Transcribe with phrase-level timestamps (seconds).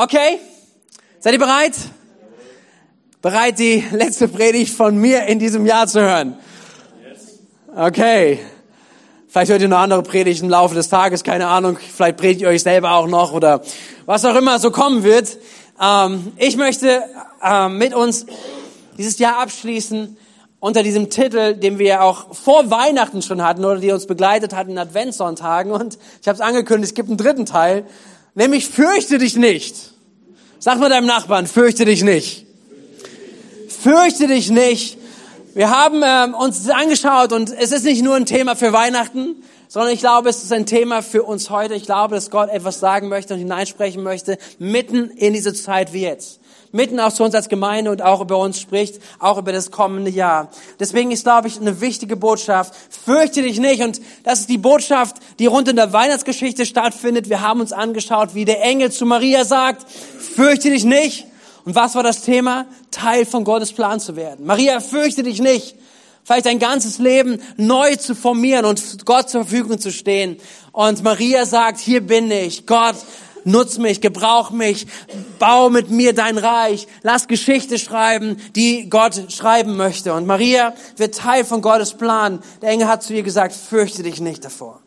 [0.00, 0.38] Okay?
[1.18, 1.72] Seid ihr bereit?
[3.20, 6.38] Bereit, die letzte Predigt von mir in diesem Jahr zu hören?
[7.74, 8.38] Okay.
[9.26, 11.78] Vielleicht hört ihr noch andere Predigten im Laufe des Tages, keine Ahnung.
[11.78, 13.60] Vielleicht predigt ihr euch selber auch noch oder
[14.06, 15.36] was auch immer so kommen wird.
[15.82, 17.02] Ähm, ich möchte
[17.42, 18.26] ähm, mit uns
[18.98, 20.16] dieses Jahr abschließen
[20.60, 24.70] unter diesem Titel, den wir auch vor Weihnachten schon hatten oder die uns begleitet hatten
[24.70, 25.72] in Adventssonntagen.
[25.72, 27.84] Und ich habe es angekündigt, es gibt einen dritten Teil,
[28.38, 29.74] nämlich Fürchte dich nicht.
[30.60, 32.46] Sag mal deinem Nachbarn, fürchte dich nicht.
[33.68, 34.96] Fürchte dich nicht.
[35.54, 39.36] Wir haben ähm, uns das angeschaut und es ist nicht nur ein Thema für Weihnachten,
[39.66, 41.74] sondern ich glaube, es ist ein Thema für uns heute.
[41.74, 46.02] Ich glaube, dass Gott etwas sagen möchte und hineinsprechen möchte, mitten in diese Zeit wie
[46.02, 46.37] jetzt.
[46.72, 50.10] Mitten auch zu uns als Gemeinde und auch über uns spricht, auch über das kommende
[50.10, 50.50] Jahr.
[50.78, 52.74] Deswegen ist, glaube ich, eine wichtige Botschaft.
[52.90, 53.82] Fürchte dich nicht.
[53.82, 57.28] Und das ist die Botschaft, die rund in der Weihnachtsgeschichte stattfindet.
[57.28, 61.26] Wir haben uns angeschaut, wie der Engel zu Maria sagt, fürchte dich nicht.
[61.64, 62.66] Und was war das Thema?
[62.90, 64.46] Teil von Gottes Plan zu werden.
[64.46, 65.76] Maria, fürchte dich nicht.
[66.24, 70.36] Vielleicht dein ganzes Leben neu zu formieren und Gott zur Verfügung zu stehen.
[70.72, 72.66] Und Maria sagt, hier bin ich.
[72.66, 72.96] Gott,
[73.48, 74.86] nutz mich, gebrauch mich,
[75.38, 80.12] bau mit mir dein Reich, lass Geschichte schreiben, die Gott schreiben möchte.
[80.14, 82.40] Und Maria wird Teil von Gottes Plan.
[82.62, 84.80] Der Engel hat zu ihr gesagt, fürchte dich nicht davor.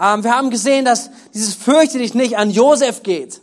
[0.00, 3.40] Ähm, wir haben gesehen, dass dieses fürchte dich nicht an Josef geht.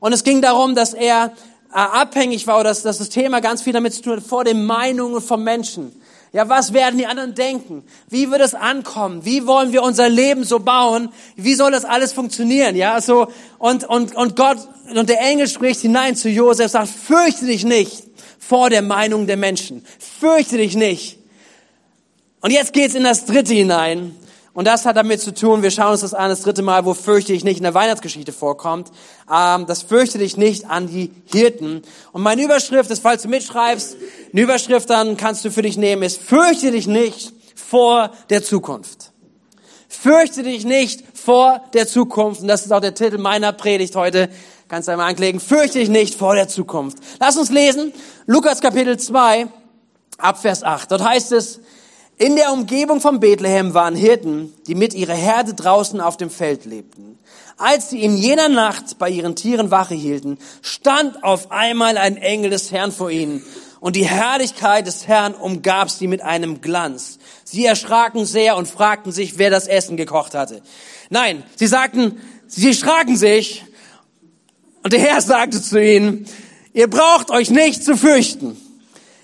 [0.00, 1.32] Und es ging darum, dass er
[1.72, 4.44] äh, abhängig war oder dass, dass das Thema ganz viel damit zu tun hat, vor
[4.44, 5.92] den Meinungen von Menschen.
[6.32, 7.84] Ja, was werden die anderen denken?
[8.08, 9.24] Wie wird es ankommen?
[9.26, 11.10] Wie wollen wir unser Leben so bauen?
[11.36, 12.74] Wie soll das alles funktionieren?
[12.74, 14.56] Ja, so, und, und, und Gott,
[14.94, 18.04] und der Engel spricht hinein zu Josef, sagt, fürchte dich nicht
[18.38, 19.84] vor der Meinung der Menschen.
[20.20, 21.18] Fürchte dich nicht.
[22.40, 24.16] Und jetzt geht's in das dritte hinein.
[24.54, 26.92] Und das hat damit zu tun, wir schauen uns das an, das dritte Mal, wo
[26.92, 28.90] fürchte ich nicht in der Weihnachtsgeschichte vorkommt.
[29.32, 31.82] Ähm, das fürchte dich nicht an die Hirten.
[32.12, 33.96] Und meine Überschrift ist, falls du mitschreibst,
[34.30, 39.12] eine Überschrift dann kannst du für dich nehmen, ist, fürchte dich nicht vor der Zukunft.
[39.88, 42.42] Fürchte dich nicht vor der Zukunft.
[42.42, 44.28] Und das ist auch der Titel meiner Predigt heute.
[44.68, 45.40] Kannst du einmal anklicken.
[45.40, 46.98] Fürchte dich nicht vor der Zukunft.
[47.20, 47.92] Lass uns lesen.
[48.26, 49.46] Lukas Kapitel 2,
[50.18, 50.90] Abvers 8.
[50.90, 51.60] Dort heißt es,
[52.22, 56.66] in der Umgebung von Bethlehem waren Hirten, die mit ihrer Herde draußen auf dem Feld
[56.66, 57.18] lebten.
[57.56, 62.50] Als sie in jener Nacht bei ihren Tieren Wache hielten, stand auf einmal ein Engel
[62.50, 63.44] des Herrn vor ihnen
[63.80, 67.18] und die Herrlichkeit des Herrn umgab sie mit einem Glanz.
[67.42, 70.62] Sie erschraken sehr und fragten sich, wer das Essen gekocht hatte.
[71.10, 73.64] Nein, sie sagten, sie erschraken sich
[74.84, 76.28] und der Herr sagte zu ihnen,
[76.72, 78.56] ihr braucht euch nicht zu fürchten.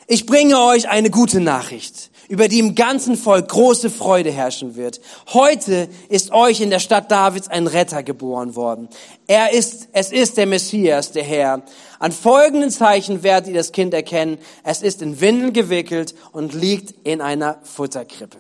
[0.09, 5.01] Ich bringe euch eine gute Nachricht über die im ganzen Volk große Freude herrschen wird.
[5.33, 8.89] Heute ist euch in der Stadt Davids ein Retter geboren worden.
[9.27, 11.63] Er ist, es ist der Messias, der Herr.
[11.99, 14.39] An folgenden Zeichen werdet ihr das Kind erkennen.
[14.63, 18.39] Es ist in Windeln gewickelt und liegt in einer Futterkrippe.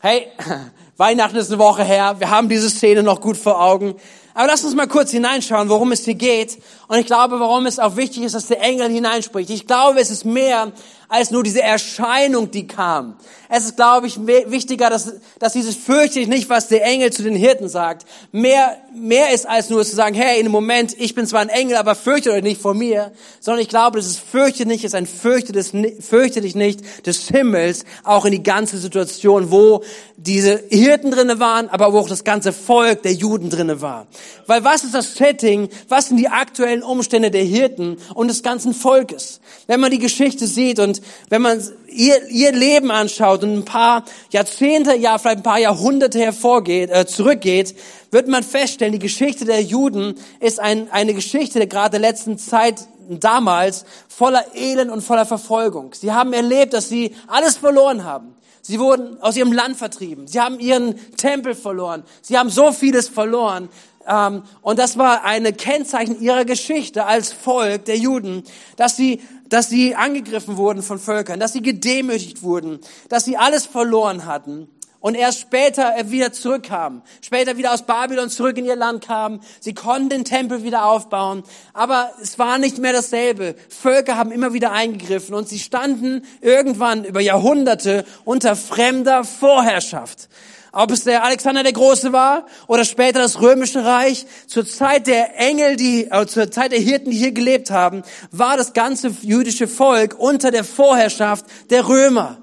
[0.00, 0.26] Hey,
[0.96, 2.16] Weihnachten ist eine Woche her.
[2.18, 3.94] Wir haben diese Szene noch gut vor Augen.
[4.34, 6.58] Aber lass uns mal kurz hineinschauen, worum es hier geht.
[6.86, 9.50] Und ich glaube, warum es auch wichtig ist, dass der Engel hineinspricht.
[9.50, 10.70] Ich glaube, es ist mehr
[11.08, 13.16] als nur diese Erscheinung, die kam.
[13.48, 17.22] Es ist, glaube ich, wichtiger, dass, dass dieses fürchte ich nicht, was der Engel zu
[17.22, 21.14] den Hirten sagt, mehr, mehr ist als nur zu sagen, hey, in dem Moment, ich
[21.14, 23.10] bin zwar ein Engel, aber fürchte euch nicht vor mir,
[23.40, 27.28] sondern ich glaube, dass es fürchte nicht ist ein fürchte, des, fürchte dich nicht des
[27.28, 29.82] Himmels, auch in die ganze Situation, wo
[30.18, 34.08] diese Hirten drinne waren, aber wo auch das ganze Volk der Juden drinne war.
[34.46, 35.70] Weil was ist das Setting?
[35.88, 39.40] Was sind die aktuellen Umstände der Hirten und des ganzen Volkes?
[39.66, 40.97] Wenn man die Geschichte sieht und
[41.28, 46.18] wenn man ihr, ihr Leben anschaut und ein paar Jahrzehnte, ja vielleicht ein paar Jahrhunderte
[46.18, 47.74] hervorgeht, äh, zurückgeht,
[48.10, 52.38] wird man feststellen, die Geschichte der Juden ist ein, eine Geschichte der gerade der letzten
[52.38, 55.94] Zeit damals voller Elend und voller Verfolgung.
[55.94, 58.34] Sie haben erlebt, dass sie alles verloren haben.
[58.60, 60.26] Sie wurden aus ihrem Land vertrieben.
[60.26, 62.04] Sie haben ihren Tempel verloren.
[62.20, 63.70] Sie haben so vieles verloren.
[64.06, 68.44] Ähm, und das war eine Kennzeichen ihrer Geschichte als Volk der Juden,
[68.76, 73.64] dass sie dass sie angegriffen wurden von Völkern, dass sie gedemütigt wurden, dass sie alles
[73.64, 74.68] verloren hatten
[75.00, 79.40] und erst später wieder zurückkamen, später wieder aus Babylon zurück in ihr Land kamen.
[79.60, 83.54] Sie konnten den Tempel wieder aufbauen, aber es war nicht mehr dasselbe.
[83.68, 90.28] Völker haben immer wieder eingegriffen und sie standen irgendwann über Jahrhunderte unter fremder Vorherrschaft.
[90.72, 95.38] Ob es der Alexander der Große war oder später das Römische Reich, zur Zeit der
[95.38, 99.68] Engel, die, äh, zur Zeit der Hirten, die hier gelebt haben, war das ganze jüdische
[99.68, 102.38] Volk unter der Vorherrschaft der Römer.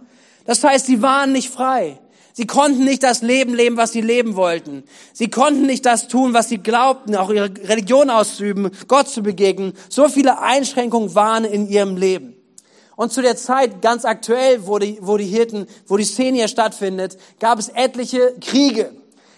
[0.46, 2.00] Das heißt, sie waren nicht frei.
[2.34, 4.84] Sie konnten nicht das Leben leben, was sie leben wollten.
[5.14, 9.72] Sie konnten nicht das tun, was sie glaubten, auch ihre Religion auszuüben, Gott zu begegnen.
[9.88, 12.36] So viele Einschränkungen waren in ihrem Leben.
[12.96, 16.48] Und zu der Zeit, ganz aktuell, wo die, wo die Hirten, wo die Szene hier
[16.48, 18.92] stattfindet, gab es etliche Kriege.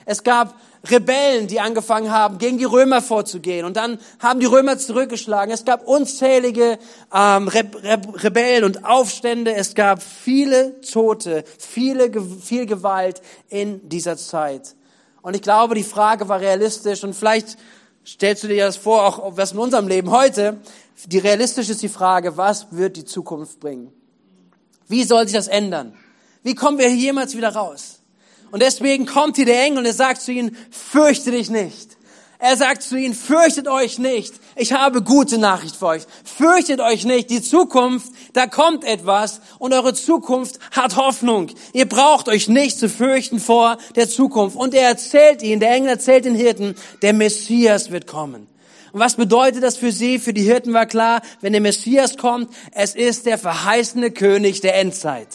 [0.05, 0.55] Es gab
[0.89, 3.65] Rebellen, die angefangen haben, gegen die Römer vorzugehen.
[3.65, 5.53] Und dann haben die Römer zurückgeschlagen.
[5.53, 6.77] Es gab unzählige
[7.13, 9.53] ähm, Re Re Rebellen und Aufstände.
[9.53, 12.11] Es gab viele Tote, viele,
[12.41, 14.75] viel Gewalt in dieser Zeit.
[15.21, 17.03] Und ich glaube, die Frage war realistisch.
[17.03, 17.57] Und vielleicht
[18.05, 20.57] stellst du dir das vor, auch was in unserem Leben heute.
[21.05, 23.91] Die realistisch ist die Frage, was wird die Zukunft bringen?
[24.87, 25.93] Wie soll sich das ändern?
[26.43, 27.99] Wie kommen wir hier jemals wieder raus?
[28.51, 31.97] Und deswegen kommt hier der Engel und er sagt zu ihnen, fürchte dich nicht.
[32.39, 34.35] Er sagt zu ihnen, fürchtet euch nicht.
[34.55, 36.03] Ich habe gute Nachricht für euch.
[36.23, 37.31] Fürchtet euch nicht.
[37.31, 41.49] Die Zukunft, da kommt etwas und eure Zukunft hat Hoffnung.
[41.73, 44.55] Ihr braucht euch nicht zu fürchten vor der Zukunft.
[44.55, 48.47] Und er erzählt ihnen, der Engel erzählt den Hirten, der Messias wird kommen.
[48.91, 50.19] Und was bedeutet das für sie?
[50.19, 54.75] Für die Hirten war klar, wenn der Messias kommt, es ist der verheißene König der
[54.75, 55.27] Endzeit.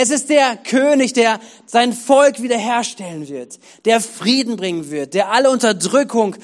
[0.00, 5.50] Es ist der König, der sein Volk wiederherstellen wird, der Frieden bringen wird, der alle
[5.50, 6.36] Unterdrückung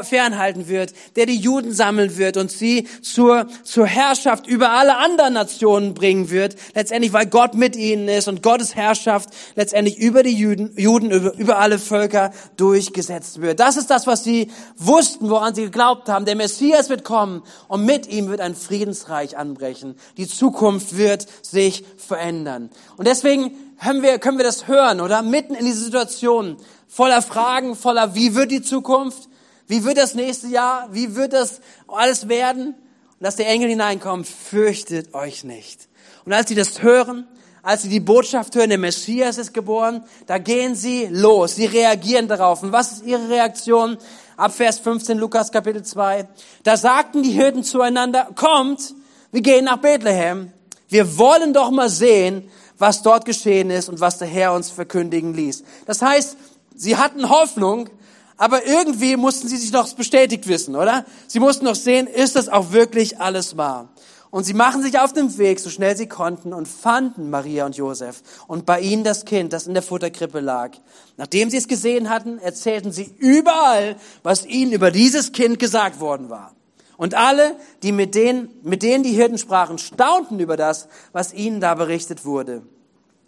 [0.00, 5.34] fernhalten wird, der die Juden sammeln wird und sie zur, zur Herrschaft über alle anderen
[5.34, 10.34] Nationen bringen wird, letztendlich weil Gott mit ihnen ist und Gottes Herrschaft letztendlich über die
[10.34, 13.60] Juden, Juden über, über alle Völker durchgesetzt wird.
[13.60, 16.24] Das ist das, was sie wussten, woran sie geglaubt haben.
[16.24, 19.96] Der Messias wird kommen und mit ihm wird ein Friedensreich anbrechen.
[20.16, 22.70] Die Zukunft wird sich verändern.
[22.96, 23.52] Und deswegen
[23.82, 25.22] können wir, können wir das hören, oder?
[25.22, 26.56] Mitten in diese Situation,
[26.88, 29.28] voller Fragen, voller, wie wird die Zukunft?
[29.66, 30.88] Wie wird das nächste Jahr?
[30.92, 32.68] Wie wird das alles werden?
[32.68, 35.88] Und dass der Engel hineinkommt, fürchtet euch nicht.
[36.24, 37.26] Und als sie das hören,
[37.62, 41.56] als sie die Botschaft hören, der Messias ist geboren, da gehen sie los.
[41.56, 42.62] Sie reagieren darauf.
[42.62, 43.98] Und was ist ihre Reaktion?
[44.36, 46.28] Ab Vers 15, Lukas Kapitel 2.
[46.62, 48.94] Da sagten die Hirten zueinander, kommt,
[49.32, 50.52] wir gehen nach Bethlehem.
[50.88, 55.34] Wir wollen doch mal sehen, was dort geschehen ist und was der Herr uns verkündigen
[55.34, 55.64] ließ.
[55.86, 56.36] Das heißt,
[56.74, 57.88] sie hatten Hoffnung,
[58.36, 61.04] aber irgendwie mussten sie sich noch bestätigt wissen, oder?
[61.26, 63.88] Sie mussten noch sehen, ist das auch wirklich alles wahr?
[64.30, 67.76] Und sie machen sich auf den Weg, so schnell sie konnten, und fanden Maria und
[67.76, 70.72] Josef und bei ihnen das Kind, das in der Futterkrippe lag.
[71.16, 76.28] Nachdem sie es gesehen hatten, erzählten sie überall, was ihnen über dieses Kind gesagt worden
[76.28, 76.52] war.
[76.96, 81.60] Und alle, die mit denen, mit denen die Hirten sprachen, staunten über das, was ihnen
[81.60, 82.62] da berichtet wurde.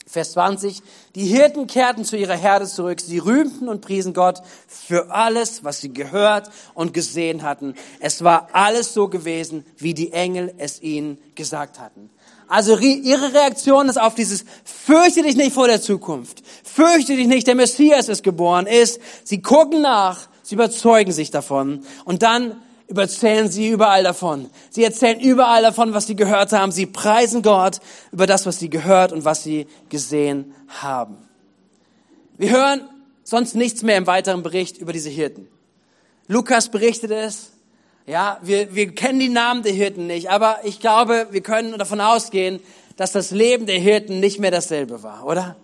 [0.08, 0.82] Vers 20.
[1.14, 3.00] Die Hirten kehrten zu ihrer Herde zurück.
[3.00, 7.74] Sie rühmten und priesen Gott für alles, was sie gehört und gesehen hatten.
[8.00, 12.08] Es war alles so gewesen, wie die Engel es ihnen gesagt hatten.
[12.46, 16.42] Also ihre Reaktion ist auf dieses, fürchte dich nicht vor der Zukunft.
[16.64, 21.84] Fürchte dich nicht, der Messias ist geboren, ist, sie gucken nach, sie überzeugen sich davon
[22.06, 22.56] und dann
[22.94, 24.48] erzählen sie überall davon.
[24.70, 26.72] Sie erzählen überall davon, was sie gehört haben.
[26.72, 27.80] Sie preisen Gott
[28.12, 31.16] über das, was sie gehört und was sie gesehen haben.
[32.38, 32.88] Wir hören
[33.24, 35.48] sonst nichts mehr im weiteren Bericht über diese Hirten.
[36.28, 37.52] Lukas berichtet es.
[38.06, 42.00] Ja, wir, wir kennen die Namen der Hirten nicht, aber ich glaube, wir können davon
[42.00, 42.60] ausgehen,
[42.96, 45.56] dass das Leben der Hirten nicht mehr dasselbe war, oder?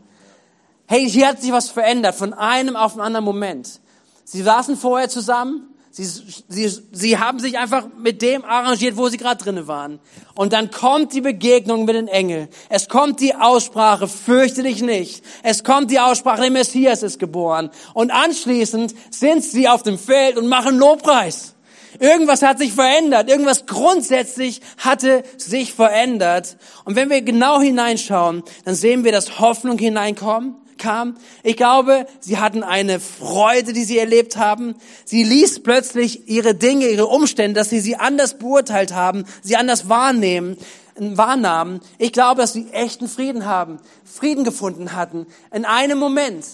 [0.87, 3.81] Hey, hier hat sich was verändert von einem auf einen anderen Moment.
[4.25, 6.07] Sie saßen vorher zusammen, Sie,
[6.49, 10.01] sie, sie haben sich einfach mit dem arrangiert, wo sie gerade drinnen waren.
[10.35, 12.49] Und dann kommt die Begegnung mit den Engeln.
[12.69, 15.23] Es kommt die Aussprache, fürchte dich nicht.
[15.45, 17.71] Es kommt die Aussprache, der Messias ist geboren.
[17.93, 21.55] Und anschließend sind sie auf dem Feld und machen Lobpreis.
[22.01, 23.31] Irgendwas hat sich verändert.
[23.31, 26.57] Irgendwas grundsätzlich hatte sich verändert.
[26.85, 31.17] Und wenn wir genau hineinschauen, dann sehen wir, dass Hoffnung hineinkommt kam.
[31.43, 34.75] Ich glaube, sie hatten eine Freude, die sie erlebt haben.
[35.05, 39.89] Sie ließ plötzlich ihre Dinge, ihre Umstände, dass sie sie anders beurteilt haben, sie anders
[39.89, 40.59] wahrnehmen,
[40.97, 41.81] wahrnahmen.
[41.99, 46.45] Ich glaube, dass sie echten Frieden haben, Frieden gefunden hatten in einem Moment.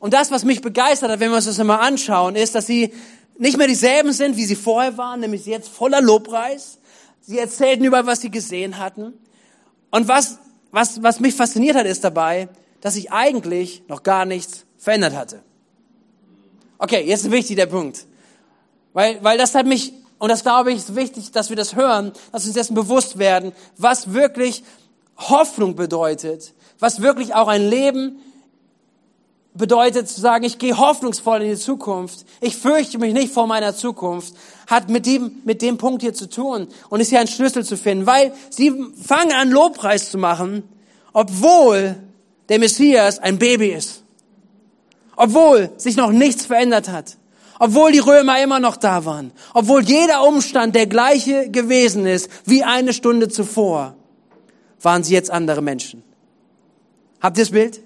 [0.00, 2.92] Und das, was mich begeistert hat, wenn wir uns das einmal anschauen, ist, dass sie
[3.38, 6.78] nicht mehr dieselben sind, wie sie vorher waren, nämlich jetzt voller Lobpreis.
[7.20, 9.12] Sie erzählten über, was sie gesehen hatten.
[9.90, 10.38] Und was,
[10.72, 12.48] was, was mich fasziniert hat, ist dabei,
[12.80, 15.42] dass sich eigentlich noch gar nichts verändert hatte.
[16.78, 18.06] Okay, jetzt ist wichtig der Punkt.
[18.92, 22.12] Weil, weil das hat mich, und das glaube ich, ist wichtig, dass wir das hören,
[22.32, 24.64] dass wir uns dessen bewusst werden, was wirklich
[25.16, 28.20] Hoffnung bedeutet, was wirklich auch ein Leben
[29.52, 33.74] bedeutet zu sagen, ich gehe hoffnungsvoll in die Zukunft, ich fürchte mich nicht vor meiner
[33.74, 34.34] Zukunft,
[34.66, 37.76] hat mit dem, mit dem Punkt hier zu tun und ist hier ein Schlüssel zu
[37.76, 38.72] finden, weil sie
[39.02, 40.62] fangen an, Lobpreis zu machen,
[41.12, 41.96] obwohl
[42.50, 44.02] der Messias ein Baby ist.
[45.16, 47.16] Obwohl sich noch nichts verändert hat.
[47.58, 49.32] Obwohl die Römer immer noch da waren.
[49.54, 53.94] Obwohl jeder Umstand der gleiche gewesen ist wie eine Stunde zuvor,
[54.82, 56.02] waren sie jetzt andere Menschen.
[57.20, 57.80] Habt ihr das Bild?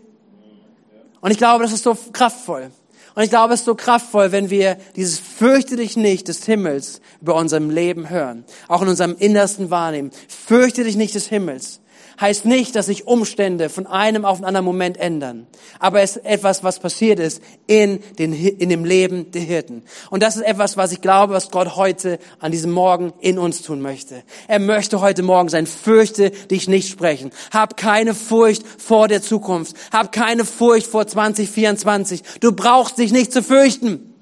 [1.21, 2.71] Und ich glaube, das ist so kraftvoll.
[3.14, 7.00] Und ich glaube, es ist so kraftvoll, wenn wir dieses Fürchte dich nicht des Himmels
[7.21, 8.44] über unserem Leben hören.
[8.68, 10.11] Auch in unserem Innersten wahrnehmen.
[10.28, 11.80] Fürchte dich nicht des Himmels
[12.21, 15.47] heißt nicht, dass sich Umstände von einem auf einen anderen Moment ändern.
[15.78, 19.83] Aber es ist etwas, was passiert ist in, den, in dem Leben der Hirten.
[20.11, 23.62] Und das ist etwas, was ich glaube, was Gott heute an diesem Morgen in uns
[23.62, 24.23] tun möchte.
[24.49, 27.30] Er möchte heute Morgen sein, fürchte dich nicht sprechen.
[27.52, 29.76] Hab keine Furcht vor der Zukunft.
[29.92, 32.23] Hab keine Furcht vor 2024.
[32.40, 34.13] Du brauchst dich nicht zu fürchten.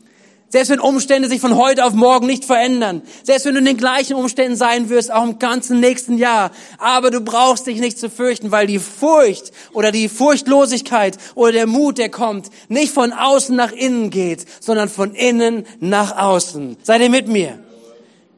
[0.53, 3.01] Selbst wenn Umstände sich von heute auf morgen nicht verändern.
[3.23, 6.51] Selbst wenn du in den gleichen Umständen sein wirst, auch im ganzen nächsten Jahr.
[6.77, 11.67] Aber du brauchst dich nicht zu fürchten, weil die Furcht oder die Furchtlosigkeit oder der
[11.67, 16.77] Mut, der kommt, nicht von außen nach innen geht, sondern von innen nach außen.
[16.83, 17.59] Seid ihr mit mir?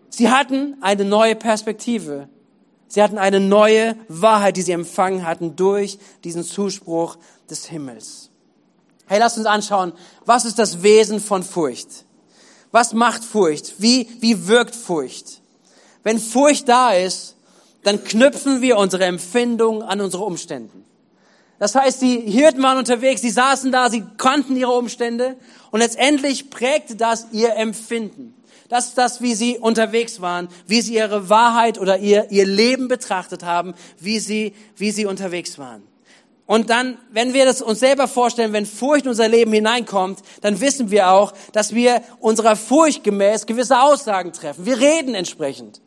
[0.09, 2.28] Sie hatten eine neue Perspektive.
[2.87, 7.18] Sie hatten eine neue Wahrheit, die sie empfangen hatten durch diesen Zuspruch
[7.50, 8.30] des Himmels.
[9.07, 9.93] Hey, lass uns anschauen,
[10.25, 12.05] was ist das Wesen von Furcht?
[12.71, 13.75] Was macht Furcht?
[13.79, 15.43] Wie, wie wirkt Furcht?
[16.03, 17.37] Wenn Furcht da ist,
[17.83, 20.85] dann knüpfen wir unsere Empfindungen an unsere Umständen.
[21.59, 25.37] Das heißt, die Hirten waren unterwegs, sie saßen da, sie kannten ihre Umstände
[25.71, 28.35] und letztendlich prägte das ihr Empfinden.
[28.69, 32.89] Das ist das, wie sie unterwegs waren, wie sie ihre Wahrheit oder ihr, ihr Leben
[32.89, 35.83] betrachtet haben, wie sie, wie sie unterwegs waren.
[36.47, 40.61] Und dann, wenn wir das uns selber vorstellen, wenn Furcht in unser Leben hineinkommt, dann
[40.61, 44.67] wissen wir auch, dass wir unserer Furcht gemäß gewisse Aussagen treffen.
[44.67, 45.81] Wir reden entsprechend.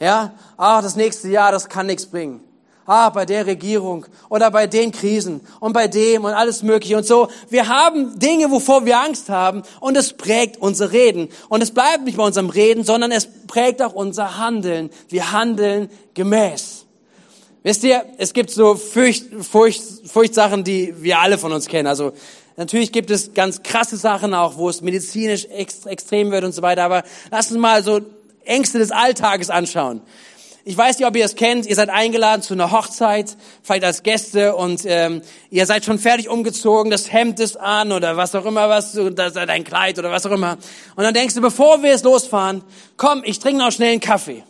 [0.00, 2.40] Ja, ah, das nächste Jahr, das kann nichts bringen.
[2.84, 7.06] Ah, bei der Regierung oder bei den Krisen und bei dem und alles Mögliche und
[7.06, 7.28] so.
[7.48, 11.28] Wir haben Dinge, wovor wir Angst haben und es prägt unser Reden.
[11.48, 14.90] Und es bleibt nicht bei unserem Reden, sondern es prägt auch unser Handeln.
[15.08, 16.81] Wir handeln gemäß.
[17.64, 21.86] Wisst ihr, es gibt so Furcht, Furcht, Furchtsachen, die wir alle von uns kennen.
[21.86, 22.12] Also
[22.56, 26.62] natürlich gibt es ganz krasse Sachen auch, wo es medizinisch ext extrem wird und so
[26.62, 26.82] weiter.
[26.82, 28.00] Aber lasst uns mal so
[28.44, 30.02] Ängste des Alltages anschauen.
[30.64, 31.66] Ich weiß nicht, ob ihr es kennt.
[31.66, 36.28] Ihr seid eingeladen zu einer Hochzeit, vielleicht als Gäste und ähm, ihr seid schon fertig
[36.28, 40.24] umgezogen, das Hemd ist an oder was auch immer, was das dein Kleid oder was
[40.26, 40.58] auch immer.
[40.94, 42.62] Und dann denkst du, bevor wir jetzt losfahren,
[42.96, 44.44] komm, ich trinke noch schnell einen Kaffee.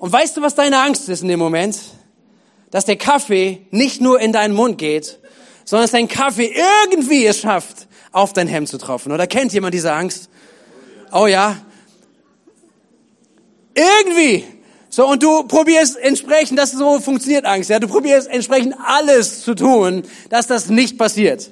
[0.00, 1.78] Und weißt du, was deine Angst ist in dem Moment?
[2.70, 5.18] Dass der Kaffee nicht nur in deinen Mund geht,
[5.66, 6.52] sondern dass dein Kaffee
[6.86, 9.12] irgendwie es schafft, auf dein Hemd zu tropfen.
[9.12, 10.30] Oder kennt jemand diese Angst?
[11.12, 11.58] Oh ja.
[13.74, 14.46] Irgendwie.
[14.88, 17.78] So, und du probierst entsprechend, das so funktioniert Angst, ja.
[17.78, 21.50] Du probierst entsprechend alles zu tun, dass das nicht passiert.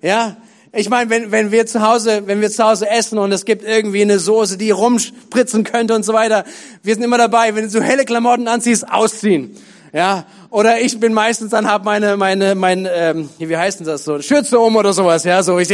[0.00, 0.38] Ja.
[0.74, 3.62] Ich meine, wenn, wenn wir zu Hause, wenn wir zu Hause essen und es gibt
[3.62, 6.44] irgendwie eine Soße, die rumspritzen könnte und so weiter,
[6.82, 9.54] wir sind immer dabei, wenn du so helle Klamotten anziehst, ausziehen.
[9.92, 14.04] Ja, oder ich bin meistens dann hab meine meine mein ähm, wie heißt denn das
[14.04, 15.68] so Schürze um oder sowas, ja, so ich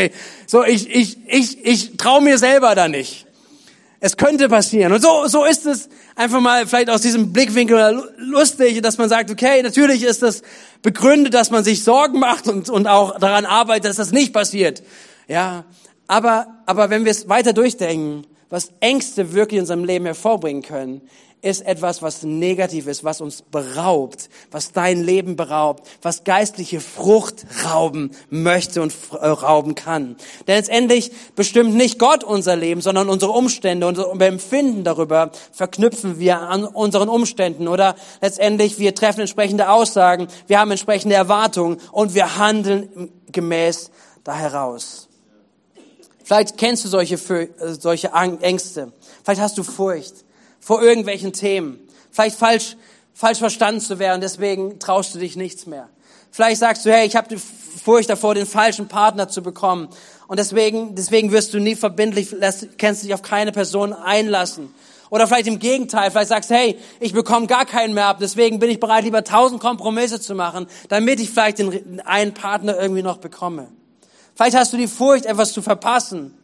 [0.49, 3.28] so ich ich ich ich trau mir selber da nicht.
[4.01, 4.93] Es könnte passieren.
[4.93, 9.31] Und so, so ist es einfach mal vielleicht aus diesem Blickwinkel lustig, dass man sagt,
[9.31, 10.43] okay, natürlich ist das
[10.83, 14.83] begründet, dass man sich Sorgen macht und, und auch daran arbeitet, dass das nicht passiert.
[15.27, 15.65] Ja,
[16.07, 21.03] aber, aber wenn wir es weiter durchdenken, was Ängste wirklich in unserem Leben hervorbringen können,
[21.41, 27.47] ist etwas, was negativ ist, was uns beraubt, was dein Leben beraubt, was geistliche Frucht
[27.65, 30.17] rauben möchte und äh, rauben kann.
[30.47, 36.41] Denn letztendlich bestimmt nicht Gott unser Leben, sondern unsere Umstände, unser Empfinden darüber verknüpfen wir
[36.41, 42.37] an unseren Umständen oder letztendlich wir treffen entsprechende Aussagen, wir haben entsprechende Erwartungen und wir
[42.37, 43.91] handeln gemäß
[44.25, 45.09] da heraus.
[46.25, 48.93] Vielleicht kennst du solche, äh, solche Ängste.
[49.23, 50.25] Vielleicht hast du Furcht
[50.61, 51.79] vor irgendwelchen Themen.
[52.11, 52.77] Vielleicht falsch,
[53.15, 55.89] falsch verstanden zu werden, deswegen traust du dich nichts mehr.
[56.31, 59.89] Vielleicht sagst du, hey, ich habe die Furcht davor, den falschen Partner zu bekommen.
[60.27, 62.35] Und deswegen, deswegen wirst du nie verbindlich,
[62.77, 64.75] kennst dich auf keine Person einlassen.
[65.11, 68.59] Oder vielleicht im Gegenteil, vielleicht sagst du, hey, ich bekomme gar keinen mehr ab, deswegen
[68.59, 73.03] bin ich bereit, lieber tausend Kompromisse zu machen, damit ich vielleicht den einen Partner irgendwie
[73.03, 73.69] noch bekomme.
[74.35, 76.38] Vielleicht hast du die Furcht, etwas zu verpassen.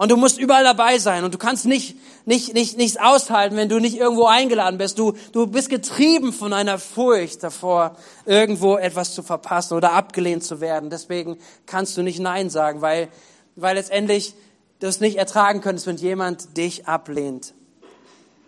[0.00, 3.68] Und du musst überall dabei sein und du kannst nicht, nicht, nicht, nichts aushalten, wenn
[3.68, 4.98] du nicht irgendwo eingeladen bist.
[4.98, 10.62] Du, du bist getrieben von einer Furcht davor, irgendwo etwas zu verpassen oder abgelehnt zu
[10.62, 10.88] werden.
[10.88, 13.08] Deswegen kannst du nicht Nein sagen, weil,
[13.56, 14.32] weil letztendlich
[14.78, 17.52] du es nicht ertragen könntest, wenn jemand dich ablehnt.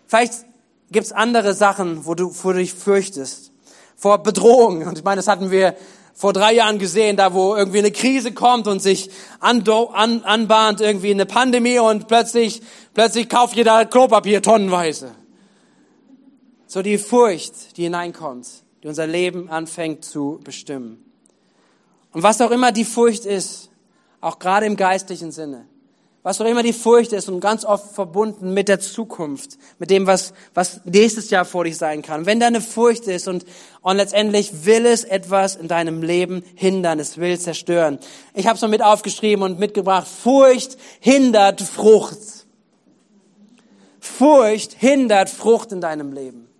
[0.07, 0.33] Vielleicht
[0.89, 3.51] gibt's andere Sachen, wo du, wo du dich fürchtest.
[3.95, 4.87] vor Bedrohung.
[4.87, 5.75] Und ich meine, das hatten wir
[6.13, 10.79] vor drei Jahren gesehen, da wo irgendwie eine Krise kommt und sich an, an, anbahnt,
[10.81, 12.61] irgendwie eine Pandemie und plötzlich,
[12.93, 15.11] plötzlich kauft jeder Klopapier tonnenweise.
[16.67, 18.47] So die Furcht, die hineinkommt,
[18.83, 21.03] die unser Leben anfängt zu bestimmen.
[22.11, 23.69] Und was auch immer die Furcht ist,
[24.21, 25.65] auch gerade im geistlichen Sinne,
[26.23, 30.07] was auch immer die Furcht ist und ganz oft verbunden mit der Zukunft, mit dem,
[30.07, 32.25] was, was nächstes Jahr vor dich sein kann.
[32.25, 33.45] Wenn da eine Furcht ist und,
[33.81, 37.99] und letztendlich will es etwas in deinem Leben hindern, es will zerstören.
[38.33, 42.19] Ich habe es mal mit aufgeschrieben und mitgebracht, Furcht hindert Frucht.
[43.99, 46.52] Furcht hindert Frucht in deinem Leben.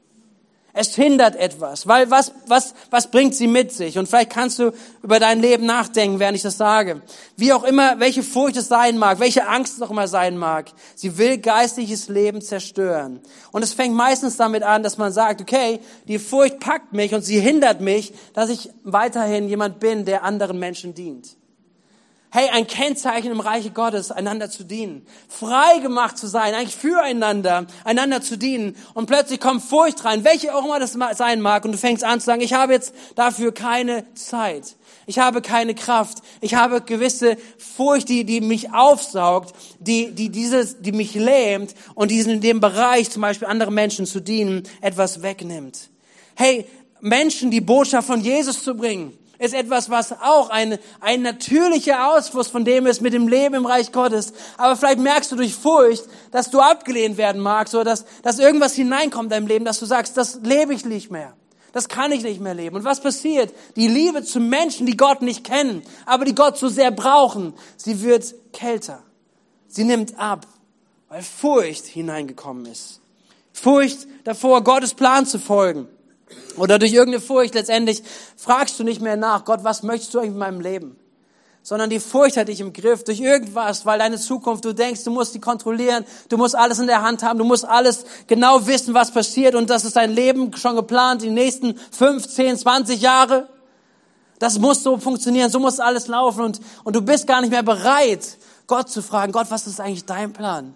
[0.75, 3.99] Es hindert etwas, weil was, was, was bringt sie mit sich?
[3.99, 4.71] Und vielleicht kannst du
[5.03, 7.03] über dein Leben nachdenken, während ich das sage.
[7.37, 10.71] Wie auch immer, welche Furcht es sein mag, welche Angst es auch immer sein mag,
[10.95, 13.19] sie will geistliches Leben zerstören.
[13.51, 17.21] Und es fängt meistens damit an, dass man sagt, okay, die Furcht packt mich und
[17.21, 21.37] sie hindert mich, dass ich weiterhin jemand bin, der anderen Menschen dient
[22.33, 25.05] hey, ein Kennzeichen im Reiche Gottes, einander zu dienen.
[25.29, 28.75] Frei gemacht zu sein, eigentlich füreinander, einander zu dienen.
[28.95, 31.63] Und plötzlich kommt Furcht rein, welche auch immer das sein mag.
[31.63, 34.75] Und du fängst an zu sagen, ich habe jetzt dafür keine Zeit.
[35.05, 36.23] Ich habe keine Kraft.
[36.41, 42.09] Ich habe gewisse Furcht, die, die mich aufsaugt, die, die dieses, die mich lähmt und
[42.09, 45.91] diesen in dem Bereich, zum Beispiel anderen Menschen zu dienen, etwas wegnimmt.
[46.33, 46.65] Hey,
[46.99, 52.47] Menschen die Botschaft von Jesus zu bringen ist etwas, was auch ein, ein natürlicher Ausfluss
[52.47, 54.31] von dem ist mit dem Leben im Reich Gottes.
[54.57, 58.73] Aber vielleicht merkst du durch Furcht, dass du abgelehnt werden magst oder dass, dass irgendwas
[58.73, 61.33] hineinkommt in deinem Leben, dass du sagst, das lebe ich nicht mehr.
[61.73, 62.77] Das kann ich nicht mehr leben.
[62.77, 63.53] Und was passiert?
[63.75, 68.01] Die Liebe zu Menschen, die Gott nicht kennen, aber die Gott so sehr brauchen, sie
[68.01, 69.03] wird kälter.
[69.67, 70.47] Sie nimmt ab,
[71.09, 73.01] weil Furcht hineingekommen ist.
[73.51, 75.87] Furcht davor, Gottes Plan zu folgen.
[76.57, 78.03] Oder durch irgendeine Furcht letztendlich
[78.37, 80.95] fragst du nicht mehr nach, Gott, was möchtest du eigentlich in meinem Leben?
[81.61, 85.11] Sondern die Furcht hat dich im Griff durch irgendwas, weil deine Zukunft, du denkst, du
[85.11, 88.93] musst die kontrollieren, du musst alles in der Hand haben, du musst alles genau wissen,
[88.93, 93.47] was passiert und das ist dein Leben schon geplant, die nächsten 15, 20 Jahre.
[94.39, 97.63] Das muss so funktionieren, so muss alles laufen und, und du bist gar nicht mehr
[97.63, 100.75] bereit, Gott zu fragen, Gott, was ist eigentlich dein Plan?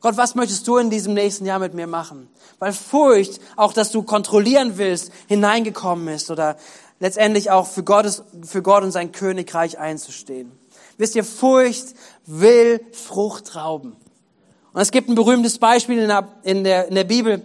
[0.00, 2.28] Gott, was möchtest du in diesem nächsten Jahr mit mir machen?
[2.58, 6.56] Weil Furcht, auch dass du kontrollieren willst, hineingekommen ist oder
[7.00, 10.52] letztendlich auch für, Gottes, für Gott und sein Königreich einzustehen.
[10.98, 11.94] Wisst ihr, Furcht
[12.26, 13.96] will Frucht rauben.
[14.72, 17.42] Und es gibt ein berühmtes Beispiel in der, in der, in der Bibel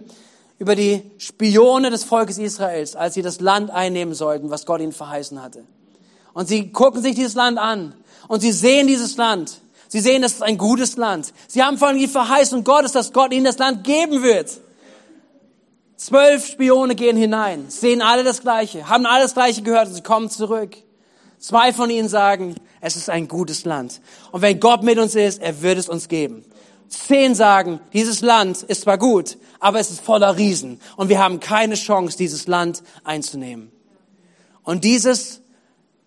[0.58, 4.92] über die Spione des Volkes Israels, als sie das Land einnehmen sollten, was Gott ihnen
[4.92, 5.64] verheißen hatte.
[6.34, 7.94] Und sie gucken sich dieses Land an
[8.28, 9.61] und sie sehen dieses Land
[9.92, 11.34] Sie sehen, es ist ein gutes Land.
[11.48, 14.48] Sie haben vor allem die Verheißung Gottes, dass Gott ihnen das Land geben wird.
[15.98, 20.02] Zwölf Spione gehen hinein, sehen alle das Gleiche, haben alles das Gleiche gehört und sie
[20.02, 20.78] kommen zurück.
[21.38, 24.00] Zwei von ihnen sagen, es ist ein gutes Land.
[24.30, 26.42] Und wenn Gott mit uns ist, er wird es uns geben.
[26.88, 31.38] Zehn sagen, dieses Land ist zwar gut, aber es ist voller Riesen und wir haben
[31.38, 33.70] keine Chance, dieses Land einzunehmen.
[34.62, 35.42] Und dieses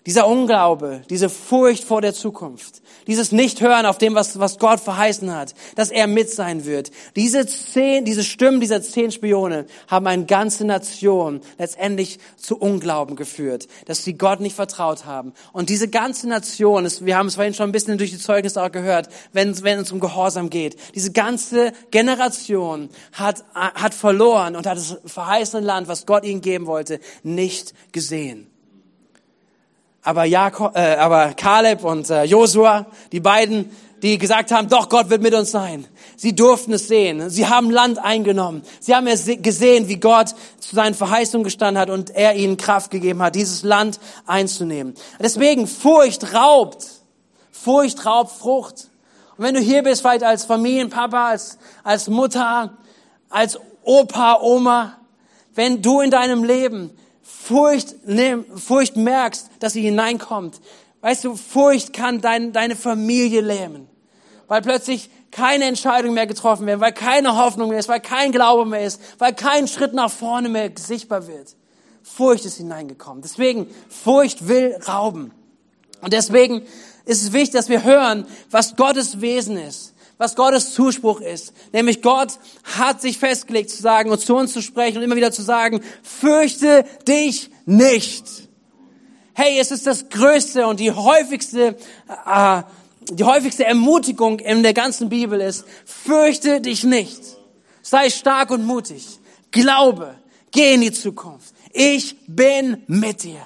[0.06, 5.34] dieser Unglaube, diese Furcht vor der Zukunft, dieses Nichthören auf dem, was, was Gott verheißen
[5.34, 6.91] hat, dass er mit sein wird.
[7.15, 13.68] Diese zehn, diese Stimmen dieser zehn Spione haben eine ganze Nation letztendlich zu Unglauben geführt,
[13.86, 15.34] dass sie Gott nicht vertraut haben.
[15.54, 18.72] Und diese ganze Nation, wir haben es vorhin schon ein bisschen durch die Zeugnisse auch
[18.72, 24.78] gehört, wenn, wenn es um Gehorsam geht, diese ganze Generation hat, hat verloren und hat
[24.78, 28.48] das verheißene Land, was Gott ihnen geben wollte, nicht gesehen.
[30.06, 33.72] Aber, Jakob, äh, aber Kaleb und äh, Josua, die beiden,
[34.04, 35.88] die gesagt haben, doch, Gott wird mit uns sein.
[36.15, 37.32] Sie durften es sehen.
[37.32, 38.62] Sie haben Land eingenommen.
[38.80, 42.91] Sie haben es gesehen, wie Gott zu seinen Verheißungen gestanden hat und er ihnen Kraft
[42.91, 44.94] gegeben hat, dieses Land einzunehmen.
[45.20, 46.86] Deswegen, Furcht raubt.
[47.52, 48.91] Furcht raubt Frucht.
[49.38, 52.78] Und wenn du hier bist, vielleicht als Familienpapa, als, als Mutter,
[53.32, 54.98] als Opa, Oma,
[55.56, 56.91] wenn du in deinem Leben
[57.27, 57.95] Furcht,
[58.55, 60.61] Furcht merkst, dass sie hineinkommt.
[61.01, 63.89] Weißt du, Furcht kann dein, deine Familie lähmen.
[64.47, 68.65] Weil plötzlich keine Entscheidung mehr getroffen wird, weil keine Hoffnung mehr ist, weil kein Glaube
[68.65, 71.55] mehr ist, weil kein Schritt nach vorne mehr sichtbar wird.
[72.03, 73.23] Furcht ist hineingekommen.
[73.23, 75.31] Deswegen, Furcht will rauben.
[76.01, 76.61] Und deswegen
[77.05, 81.54] ist es wichtig, dass wir hören, was Gottes Wesen ist was Gottes Zuspruch ist.
[81.73, 82.39] Nämlich Gott
[82.78, 85.82] hat sich festgelegt zu sagen und zu uns zu sprechen und immer wieder zu sagen,
[86.04, 88.25] fürchte dich nicht.
[89.34, 91.75] Hey, es ist das größte und die häufigste,
[92.25, 92.63] äh,
[93.10, 97.19] die häufigste Ermutigung in der ganzen Bibel ist, fürchte dich nicht.
[97.82, 99.19] Sei stark und mutig.
[99.51, 100.15] Glaube.
[100.51, 101.54] Geh in die Zukunft.
[101.73, 103.45] ich bin mit dir.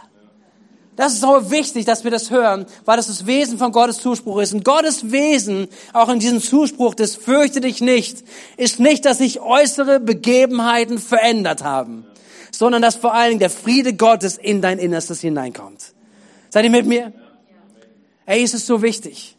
[1.00, 4.42] Das ist so wichtig, dass wir das hören, weil das das Wesen von Gottes Zuspruch
[4.42, 4.54] ist.
[4.54, 8.22] Und Gottes Wesen, auch in diesem Zuspruch des Fürchte dich nicht,
[8.58, 12.06] ist nicht, dass sich äußere Begebenheiten verändert haben,
[12.52, 15.94] sondern dass vor allen Dingen der Friede Gottes in dein Innerstes hineinkommt.
[16.50, 17.14] Seid ihr mit mir?
[18.26, 19.38] Ey, es ist so wichtig.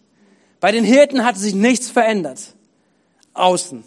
[0.61, 2.55] Bei den Hirten hatte sich nichts verändert.
[3.35, 3.85] Außen.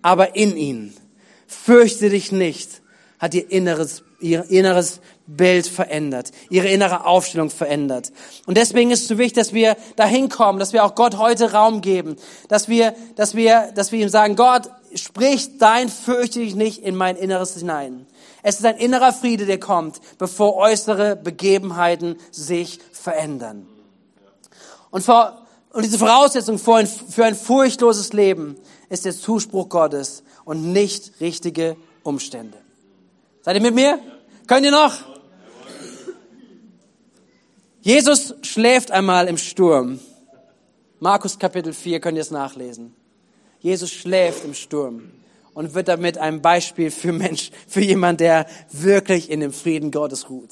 [0.00, 0.96] Aber in ihnen.
[1.46, 2.80] Fürchte dich nicht,
[3.18, 8.12] hat ihr inneres, ihr inneres Bild verändert, ihre innere Aufstellung verändert.
[8.46, 11.52] Und deswegen ist es so wichtig, dass wir dahin kommen, dass wir auch Gott heute
[11.52, 12.16] Raum geben,
[12.48, 16.94] dass wir, dass wir, dass wir ihm sagen, Gott, sprich dein fürchte dich nicht in
[16.94, 18.06] mein Inneres hinein.
[18.42, 23.66] Es ist ein innerer Friede, der kommt, bevor äußere Begebenheiten sich verändern.
[24.90, 28.56] Und, vor, und diese Voraussetzung für ein, für ein furchtloses Leben
[28.90, 32.58] ist der Zuspruch Gottes und nicht richtige Umstände.
[33.40, 33.98] Seid ihr mit mir?
[34.46, 35.13] Könnt ihr noch?
[37.84, 40.00] Jesus schläft einmal im Sturm.
[41.00, 42.96] Markus Kapitel 4 könnt ihr es nachlesen.
[43.60, 45.10] Jesus schläft im Sturm
[45.52, 50.30] und wird damit ein Beispiel für Mensch, für jemand, der wirklich in dem Frieden Gottes
[50.30, 50.48] ruht.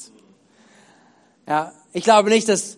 [1.48, 2.76] Ja, ich glaube nicht, dass,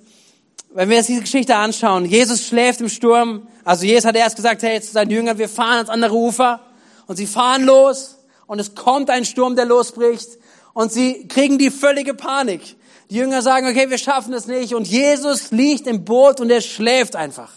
[0.72, 3.48] wenn wir jetzt diese Geschichte anschauen, Jesus schläft im Sturm.
[3.64, 6.60] Also Jesus hat erst gesagt, hey, jetzt seid Jünger, wir fahren ans andere Ufer.
[7.08, 10.28] Und sie fahren los und es kommt ein Sturm, der losbricht
[10.74, 12.76] und sie kriegen die völlige Panik.
[13.10, 14.74] Die Jünger sagen, okay, wir schaffen das nicht.
[14.74, 17.52] Und Jesus liegt im Boot und er schläft einfach.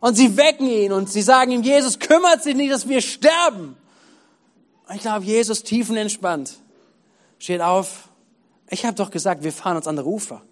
[0.00, 3.76] Und sie wecken ihn und sie sagen ihm, Jesus kümmert sich nicht, dass wir sterben.
[4.88, 6.58] Und ich glaube, Jesus tiefenentspannt
[7.38, 8.08] steht auf.
[8.68, 10.42] Ich habe doch gesagt, wir fahren uns an der Ufer.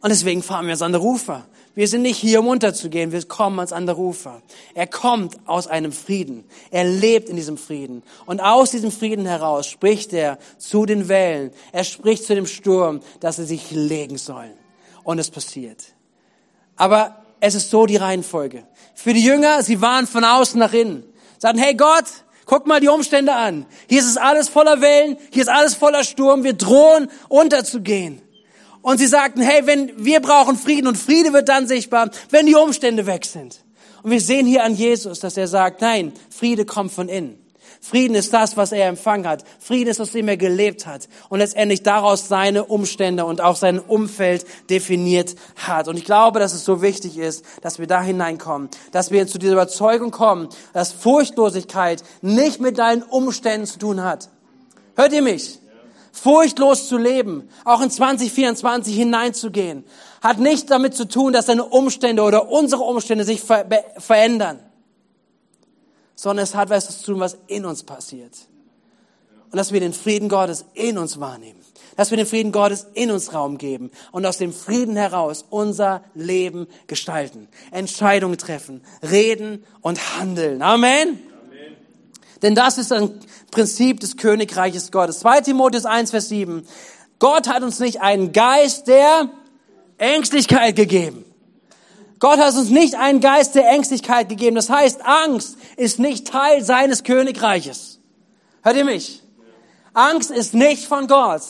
[0.00, 1.46] Und deswegen fahren wir ans andere Ufer.
[1.80, 4.42] Wir sind nicht hier, um unterzugehen, wir kommen ans andere Ufer.
[4.74, 6.44] Er kommt aus einem Frieden.
[6.70, 8.02] Er lebt in diesem Frieden.
[8.26, 11.52] Und aus diesem Frieden heraus spricht er zu den Wellen.
[11.72, 14.52] Er spricht zu dem Sturm, dass sie sich legen sollen.
[15.04, 15.94] Und es passiert.
[16.76, 18.64] Aber es ist so die Reihenfolge.
[18.94, 21.02] Für die Jünger, sie waren von außen nach innen.
[21.38, 22.04] Sagten, hey Gott,
[22.44, 23.64] guck mal die Umstände an.
[23.88, 28.20] Hier ist es alles voller Wellen, hier ist alles voller Sturm, wir drohen unterzugehen.
[28.82, 32.54] Und sie sagten, hey, wenn wir brauchen Frieden und Friede wird dann sichtbar, wenn die
[32.54, 33.60] Umstände weg sind.
[34.02, 37.38] Und wir sehen hier an Jesus, dass er sagt, nein, Friede kommt von innen.
[37.82, 39.44] Frieden ist das, was er empfangen hat.
[39.58, 41.08] Frieden ist, aus dem er gelebt hat.
[41.30, 45.88] Und letztendlich daraus seine Umstände und auch sein Umfeld definiert hat.
[45.88, 48.68] Und ich glaube, dass es so wichtig ist, dass wir da hineinkommen.
[48.92, 54.28] Dass wir zu dieser Überzeugung kommen, dass Furchtlosigkeit nicht mit deinen Umständen zu tun hat.
[54.94, 55.59] Hört ihr mich?
[56.12, 59.84] Furchtlos zu leben, auch in 2024 hineinzugehen,
[60.20, 63.66] hat nichts damit zu tun, dass deine Umstände oder unsere Umstände sich ver
[63.98, 64.60] verändern,
[66.14, 68.36] sondern es hat was zu tun, was in uns passiert.
[69.50, 71.58] Und dass wir den Frieden Gottes in uns wahrnehmen.
[71.96, 76.04] Dass wir den Frieden Gottes in uns Raum geben und aus dem Frieden heraus unser
[76.14, 77.48] Leben gestalten.
[77.72, 80.62] Entscheidungen treffen, reden und handeln.
[80.62, 81.18] Amen.
[82.42, 83.10] Denn das ist ein
[83.50, 85.20] Prinzip des Königreiches Gottes.
[85.20, 86.66] 2 Timotheus 1, Vers 7.
[87.18, 89.28] Gott hat uns nicht einen Geist der
[89.98, 91.24] Ängstlichkeit gegeben.
[92.18, 94.56] Gott hat uns nicht einen Geist der Ängstlichkeit gegeben.
[94.56, 97.98] Das heißt, Angst ist nicht Teil seines Königreiches.
[98.62, 99.22] Hört ihr mich?
[99.94, 101.42] Angst ist nicht von Gott.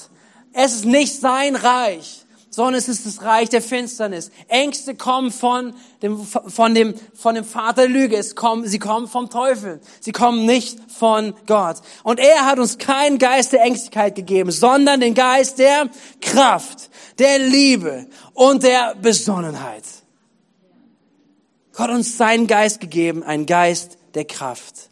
[0.52, 2.19] Es ist nicht sein Reich
[2.50, 4.32] sondern es ist das Reich der Finsternis.
[4.48, 8.16] Ängste kommen von dem, von dem, von dem Vater Lüge.
[8.16, 9.80] Es kommen, sie kommen vom Teufel.
[10.00, 11.76] Sie kommen nicht von Gott.
[12.02, 15.88] Und er hat uns keinen Geist der Ängstlichkeit gegeben, sondern den Geist der
[16.20, 19.84] Kraft, der Liebe und der Besonnenheit.
[21.72, 24.90] Gott hat uns seinen Geist gegeben, einen Geist der Kraft.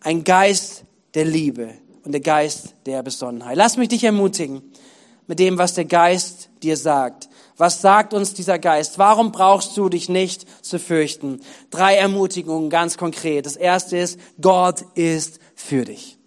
[0.00, 1.72] Ein Geist der Liebe
[2.04, 3.56] und der Geist der Besonnenheit.
[3.56, 4.62] Lass mich dich ermutigen
[5.26, 7.28] mit dem, was der Geist dir sagt.
[7.56, 8.98] Was sagt uns dieser Geist?
[8.98, 11.40] Warum brauchst du dich nicht zu fürchten?
[11.70, 13.46] Drei Ermutigungen ganz konkret.
[13.46, 16.18] Das erste ist, Gott ist für dich.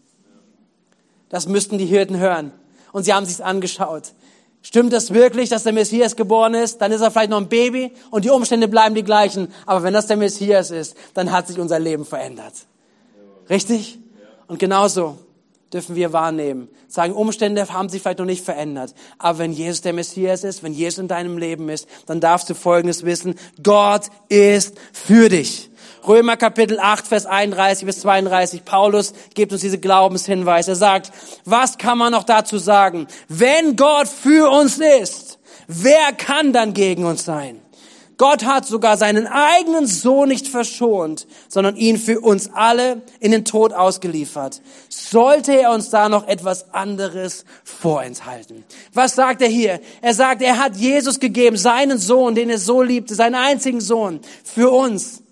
[1.30, 2.52] Das müssten die Hirten hören.
[2.92, 4.14] Und sie haben sich's angeschaut.
[4.62, 6.80] Stimmt das wirklich, dass der Messias geboren ist?
[6.82, 9.54] Dann ist er vielleicht noch ein Baby und die Umstände bleiben die gleichen.
[9.66, 12.54] Aber wenn das der Messias ist, dann hat sich unser Leben verändert.
[13.50, 14.00] Richtig?
[14.48, 15.18] Und genauso
[15.74, 16.68] dürfen wir wahrnehmen.
[16.88, 18.94] Sagen, Umstände haben sich vielleicht noch nicht verändert.
[19.18, 22.56] Aber wenn Jesus der Messias ist, wenn Jesus in deinem Leben ist, dann darfst du
[22.56, 23.36] Folgendes wissen.
[23.62, 25.70] Gott ist für dich.
[26.08, 28.66] Römer Kapitel 8, Vers 31 bis 32.
[28.66, 30.68] Paulus gibt uns diese Glaubenshinweis.
[30.68, 31.12] Er sagt,
[31.46, 33.08] was kann man noch dazu sagen?
[33.28, 37.62] Wenn Gott für uns ist, wer kann dann gegen uns sein?
[38.20, 43.46] Gott hat sogar seinen eigenen Sohn nicht verschont, sondern ihn für uns alle in den
[43.46, 44.62] Tod ausgeliefert.
[44.90, 48.66] Sollte er uns da noch etwas anderes vorenthalten?
[48.94, 49.80] Was sagt er hier?
[50.02, 54.20] Er sagt, er hat Jesus gegeben, seinen Sohn, den er so liebte, seinen einzigen Sohn,
[54.44, 55.24] für uns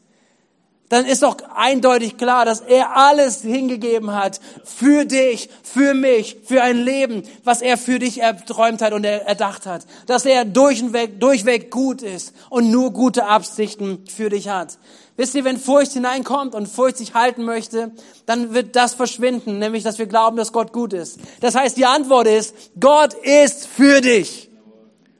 [0.90, 6.64] dann ist doch eindeutig klar, dass er alles hingegeben hat für dich, für mich, für
[6.64, 9.86] ein Leben, was er für dich erträumt hat und erdacht hat.
[10.06, 14.78] Dass er durchweg, durchweg gut ist und nur gute Absichten für dich hat.
[15.18, 17.92] Wisst ihr, wenn Furcht hineinkommt und Furcht sich halten möchte,
[18.26, 21.20] dann wird das verschwinden, nämlich dass wir glauben, dass Gott gut ist.
[21.42, 24.50] Das heißt, die Antwort ist, Gott ist für dich.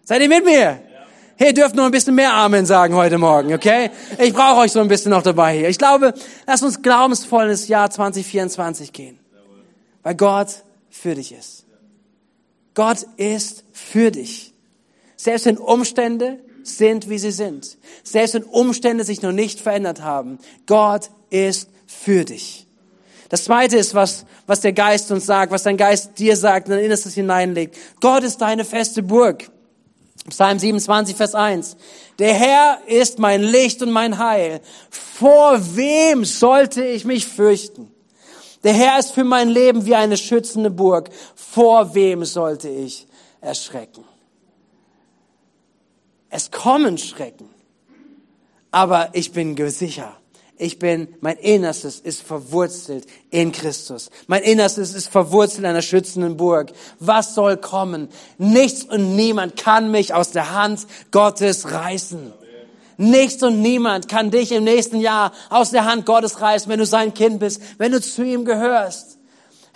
[0.04, 0.80] Seid ihr mit mir?
[1.40, 3.92] Hey, dürft noch ein bisschen mehr Amen sagen heute Morgen, okay?
[4.18, 5.70] Ich brauche euch so ein bisschen noch dabei hier.
[5.70, 6.16] Ich glaube,
[6.48, 9.20] lasst uns glaubensvoll ins Jahr 2024 gehen.
[10.02, 11.68] Weil Gott für dich ist.
[12.74, 14.56] Gott ist für dich.
[15.16, 17.78] Selbst wenn Umstände sind, wie sie sind.
[18.04, 20.40] Selbst wenn Umstände sich noch nicht verändert haben.
[20.66, 22.66] Gott ist für dich.
[23.30, 26.76] Das zweite ist, was, was der Geist uns sagt, was dein Geist dir sagt und
[26.76, 27.78] dann innerstes hineinlegt.
[28.02, 29.52] Gott ist deine feste Burg.
[30.30, 31.78] Psalm 27, Vers 1.
[32.20, 34.62] Der Herr ist mein Licht und mein Heil.
[34.90, 37.92] Vor wem sollte ich mich fürchten?
[38.64, 41.10] Der Herr ist für mein Leben wie eine schützende Burg.
[41.36, 43.08] Vor wem sollte ich
[43.40, 44.04] erschrecken?
[46.30, 47.50] Es kommen Schrecken,
[48.70, 50.18] aber ich bin sicher,
[50.58, 54.10] ich bin, mein Innerstes ist verwurzelt in Christus.
[54.28, 56.72] Mein Innerstes ist verwurzelt in einer schützenden Burg.
[57.00, 58.10] Was soll kommen?
[58.38, 62.34] Nichts und niemand kann mich aus der Hand Gottes reißen.
[62.98, 66.86] Nichts und niemand kann dich im nächsten Jahr aus der Hand Gottes reißen, wenn du
[66.86, 69.17] sein Kind bist, wenn du zu ihm gehörst.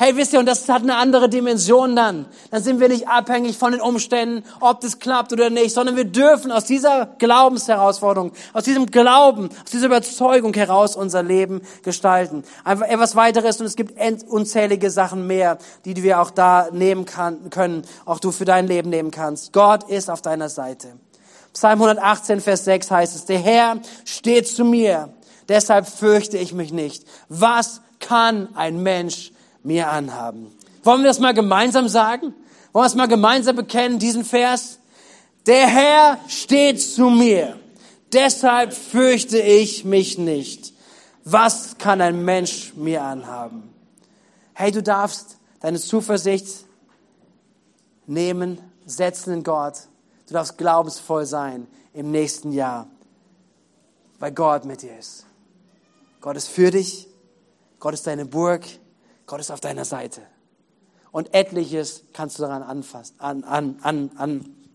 [0.04, 2.26] Hey, wisst ihr, und das hat eine andere Dimension dann.
[2.50, 6.06] Dann sind wir nicht abhängig von den Umständen, ob das klappt oder nicht, sondern wir
[6.06, 12.44] dürfen aus dieser Glaubensherausforderung, aus diesem Glauben, aus dieser Überzeugung heraus unser Leben gestalten.
[12.64, 13.94] Einfach etwas weiteres und es gibt
[14.28, 18.90] unzählige Sachen mehr, die wir auch da nehmen kann, können, auch du für dein Leben
[18.90, 19.54] nehmen kannst.
[19.54, 20.96] Gott ist auf deiner Seite.
[21.54, 25.14] Psalm 118, Vers 6 heißt es, der Herr steht zu mir,
[25.48, 27.06] deshalb fürchte ich mich nicht.
[27.30, 29.32] Was kann ein Mensch
[29.64, 30.56] mir anhaben.
[30.84, 32.34] Wollen wir das mal gemeinsam sagen?
[32.74, 34.80] Wollen wir es mal gemeinsam bekennen, diesen Vers?
[35.46, 37.58] Der Herr steht zu mir.
[38.14, 40.74] Deshalb fürchte ich mich nicht.
[41.24, 43.74] Was kann ein Mensch mir anhaben?
[44.54, 46.66] Hey, du darfst deine Zuversicht
[48.08, 49.88] nehmen, setzen in Gott.
[50.28, 52.88] Du darfst glaubensvoll sein im nächsten Jahr,
[54.20, 55.26] weil Gott mit dir ist.
[56.20, 57.08] Gott ist für dich.
[57.80, 58.64] Gott ist deine Burg.
[59.32, 60.20] Gott ist auf deiner Seite.
[61.14, 64.12] Und etliches kannst du daran anfassen, an, an, an,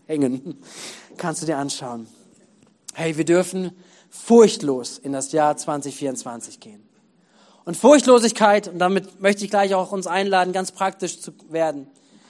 [0.07, 0.63] anhängen,
[1.17, 2.07] kannst du dir anschauen.
[2.95, 3.69] Hey, wir dürfen
[4.09, 6.81] furchtlos in das Jahr 2024 gehen.
[7.65, 11.85] Und Furchtlosigkeit, und damit möchte ich gleich auch uns einladen, ganz praktisch zu werden.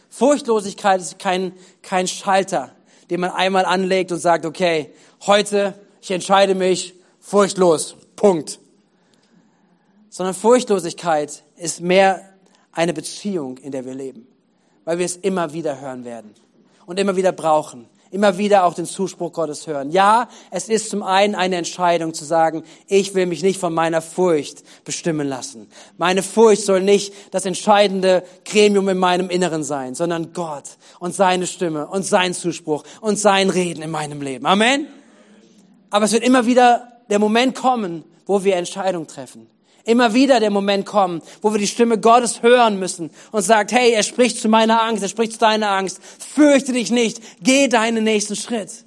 [0.10, 2.72] Furchtlosigkeit ist kein, kein Schalter,
[3.10, 4.94] den man einmal anlegt und sagt, okay,
[5.26, 7.96] heute, ich entscheide mich furchtlos.
[8.18, 8.60] Punkt
[10.18, 12.24] sondern Furchtlosigkeit ist mehr
[12.72, 14.26] eine Beziehung, in der wir leben,
[14.84, 16.34] weil wir es immer wieder hören werden
[16.88, 19.92] und immer wieder brauchen, immer wieder auch den Zuspruch Gottes hören.
[19.92, 24.02] Ja, es ist zum einen eine Entscheidung zu sagen, ich will mich nicht von meiner
[24.02, 25.70] Furcht bestimmen lassen.
[26.00, 31.46] Meine Furcht soll nicht das entscheidende Gremium in meinem Inneren sein, sondern Gott und seine
[31.46, 34.48] Stimme und sein Zuspruch und sein Reden in meinem Leben.
[34.48, 34.88] Amen.
[35.92, 39.48] Aber es wird immer wieder der Moment kommen, wo wir Entscheidungen treffen
[39.88, 43.92] immer wieder der Moment kommen, wo wir die Stimme Gottes hören müssen und sagt, hey,
[43.92, 46.00] er spricht zu meiner Angst, er spricht zu deiner Angst,
[46.36, 48.86] fürchte dich nicht, geh deinen nächsten Schritt.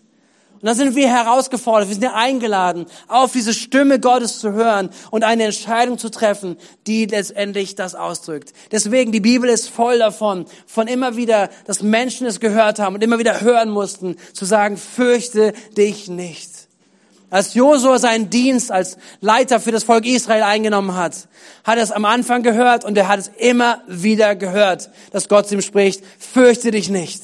[0.60, 4.90] Und dann sind wir herausgefordert, wir sind ja eingeladen, auf diese Stimme Gottes zu hören
[5.10, 8.52] und eine Entscheidung zu treffen, die letztendlich das ausdrückt.
[8.70, 13.02] Deswegen, die Bibel ist voll davon, von immer wieder, dass Menschen es gehört haben und
[13.02, 16.60] immer wieder hören mussten, zu sagen, fürchte dich nicht.
[17.31, 21.29] Als Josua seinen Dienst als Leiter für das Volk Israel eingenommen hat,
[21.62, 25.49] hat er es am Anfang gehört und er hat es immer wieder gehört, dass Gott
[25.49, 27.23] zu ihm spricht, fürchte dich nicht,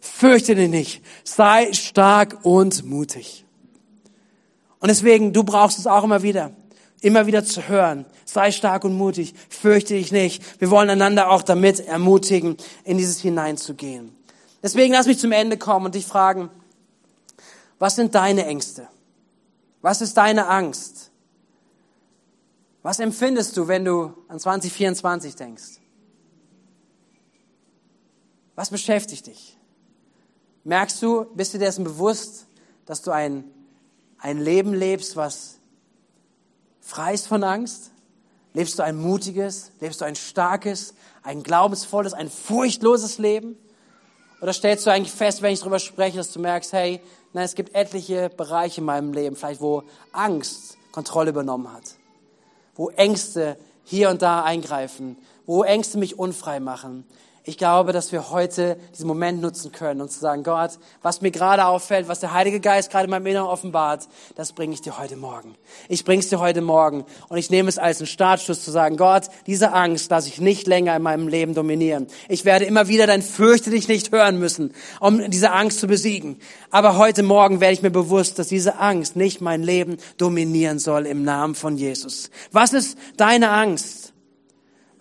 [0.00, 3.44] fürchte dich nicht, sei stark und mutig.
[4.78, 6.52] Und deswegen, du brauchst es auch immer wieder,
[7.00, 10.60] immer wieder zu hören, sei stark und mutig, fürchte dich nicht.
[10.60, 14.14] Wir wollen einander auch damit ermutigen, in dieses hineinzugehen.
[14.62, 16.48] Deswegen lass mich zum Ende kommen und dich fragen,
[17.80, 18.86] was sind deine Ängste?
[19.82, 21.10] Was ist deine Angst?
[22.82, 25.80] Was empfindest du, wenn du an 2024 denkst?
[28.54, 29.58] Was beschäftigt dich?
[30.64, 32.46] Merkst du, bist du dir dessen bewusst,
[32.86, 33.44] dass du ein
[34.22, 35.58] ein Leben lebst, was
[36.80, 37.90] frei ist von Angst?
[38.54, 43.56] Lebst du ein mutiges, lebst du ein starkes, ein glaubensvolles, ein furchtloses Leben?
[44.40, 47.00] Oder stellst du eigentlich fest, wenn ich darüber spreche, dass du merkst, hey,
[47.32, 51.84] nein, es gibt etliche Bereiche in meinem Leben, vielleicht wo Angst Kontrolle übernommen hat,
[52.74, 55.16] wo Ängste hier und da eingreifen,
[55.46, 57.04] wo Ängste mich unfrei machen,
[57.44, 61.32] ich glaube, dass wir heute diesen Moment nutzen können und zu sagen, Gott, was mir
[61.32, 64.96] gerade auffällt, was der Heilige Geist gerade in meinem Inneren offenbart, das bringe ich dir
[64.96, 65.56] heute Morgen.
[65.88, 68.96] Ich bringe es dir heute Morgen und ich nehme es als einen Startschuss zu sagen,
[68.96, 72.06] Gott, diese Angst lasse ich nicht länger in meinem Leben dominieren.
[72.28, 76.38] Ich werde immer wieder dein Fürchte dich nicht hören müssen, um diese Angst zu besiegen.
[76.70, 81.06] Aber heute Morgen werde ich mir bewusst, dass diese Angst nicht mein Leben dominieren soll
[81.06, 82.30] im Namen von Jesus.
[82.52, 84.11] Was ist deine Angst?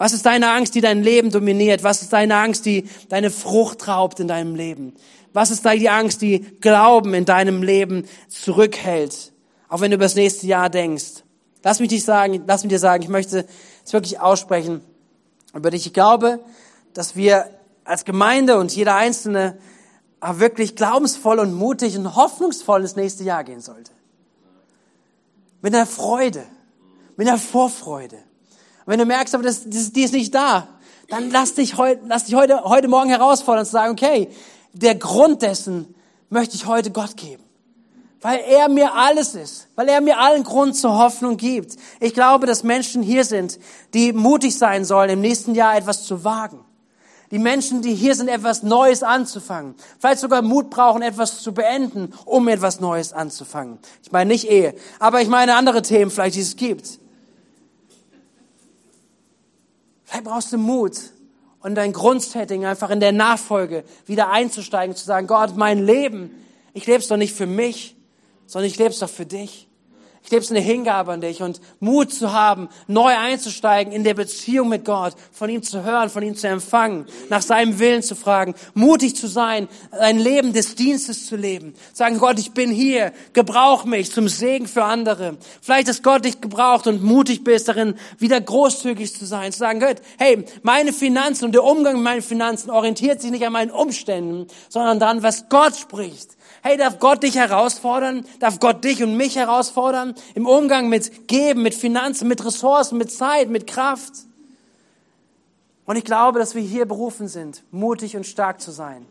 [0.02, 1.84] Was ist deine Angst, die dein Leben dominiert?
[1.84, 4.96] Was ist deine Angst, die deine Frucht raubt in deinem Leben?
[5.32, 9.32] Was ist da die Angst, die Glauben in deinem Leben zurückhält?
[9.70, 11.24] Auch wenn du über das nächste Jahr denkst.
[11.62, 13.46] Lass mich dich sagen, lass mich dir sagen, ich möchte
[13.86, 14.82] es wirklich aussprechen
[15.54, 15.86] über dich.
[15.86, 16.40] Ich glaube,
[16.96, 17.52] dass wir
[17.84, 19.60] als Gemeinde und jeder Einzelne
[20.20, 23.92] wirklich glaubensvoll und mutig und hoffnungsvoll ins nächste Jahr gehen sollte.
[25.62, 26.44] Mit einer Freude,
[27.18, 28.18] mit einer Vorfreude.
[28.86, 30.68] Wenn du merkst, aber das, das, die ist nicht da,
[31.10, 34.30] dann lass dich, heu, lass dich heute, heute Morgen herausfordern zu sagen, okay,
[34.74, 35.94] der Grund dessen
[36.30, 37.44] möchte ich heute Gott geben.
[38.22, 41.76] Weil er mir alles ist, weil er mir allen Grund zur Hoffnung gibt.
[42.00, 43.60] Ich glaube, dass Menschen hier sind,
[43.94, 46.60] die mutig sein sollen, im nächsten Jahr etwas zu wagen.
[47.32, 49.76] Die Menschen, die hier sind, etwas Neues anzufangen.
[49.98, 53.80] Vielleicht sogar Mut brauchen, etwas zu beenden, um etwas Neues anzufangen.
[54.04, 57.00] Ich meine nicht Ehe, aber ich meine andere Themen vielleicht, die es gibt.
[60.12, 60.98] Vielleicht brauchst du Mut
[61.62, 66.32] und dein Grundsetting einfach in der Nachfolge wieder einzusteigen, zu sagen, Gott, mein Leben,
[66.74, 67.96] ich lebe es doch nicht für mich,
[68.46, 69.70] sondern ich lebe es doch für dich.
[70.24, 74.14] Ich lebe es eine Hingabe an dich und Mut zu haben, neu einzusteigen in der
[74.14, 78.16] Beziehung mit Gott, von ihm zu hören, von ihm zu empfangen, nach seinem Willen zu
[78.16, 81.74] fragen, mutig zu sein, ein Leben des Dienstes zu leben.
[81.92, 85.38] Sagen, Gott, ich bin hier, gebrauch mich zum Segen für andere.
[85.60, 89.80] Vielleicht, dass Gott dich gebraucht und mutig bist darin, wieder großzügig zu sein, zu sagen,
[89.80, 93.72] Gott, hey, meine Finanzen und der Umgang mit meinen Finanzen orientiert sich nicht an meinen
[93.72, 98.26] Umständen, sondern daran, was Gott spricht Hey, darf Gott dich herausfordern?
[98.40, 100.16] Darf Gott dich und mich herausfordern?
[100.36, 104.14] Im Umgang mit Geben, mit Finanzen, mit Ressourcen, mit Zeit, mit Kraft.
[105.86, 109.06] Und ich glaube, dass wir hier berufen sind, mutig und stark zu sein.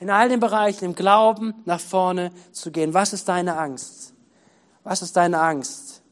[0.00, 2.92] In all den Bereichen, im Glauben nach vorne zu gehen.
[2.92, 4.12] Was ist deine Angst?
[4.84, 6.02] Was ist deine Angst?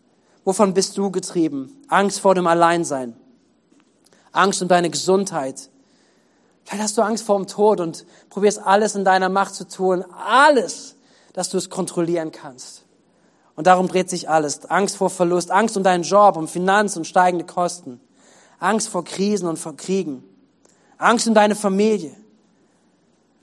[0.45, 1.83] Wovon bist du getrieben?
[1.89, 3.17] Angst vor dem Alleinsein.
[4.33, 5.71] Angst um deine Gesundheit.
[6.65, 10.05] Vielleicht hast du Angst vor dem Tod und probierst alles in deiner Macht zu tun,
[10.13, 10.97] alles,
[11.35, 12.85] dass du es kontrollieren kannst.
[13.55, 14.65] Und darum dreht sich alles.
[14.67, 18.01] Angst vor Verlust, Angst um deinen Job, um Finanz und steigende Kosten.
[18.59, 20.25] Angst vor Krisen und vor Kriegen.
[20.99, 22.17] Angst um deine Familie.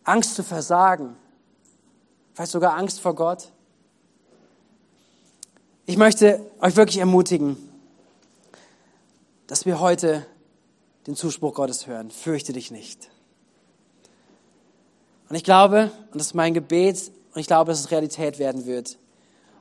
[0.04, 1.16] Angst zu versagen.
[2.34, 3.52] Vielleicht sogar Angst vor Gott.
[5.86, 7.58] Ich möchte euch wirklich ermutigen,
[9.48, 10.26] dass wir heute
[11.08, 12.12] den Zuspruch Gottes hören.
[12.12, 13.10] Fürchte dich nicht.
[15.30, 18.66] Und ich glaube, und das ist mein Gebet, und ich glaube, dass es Realität werden
[18.66, 18.98] wird,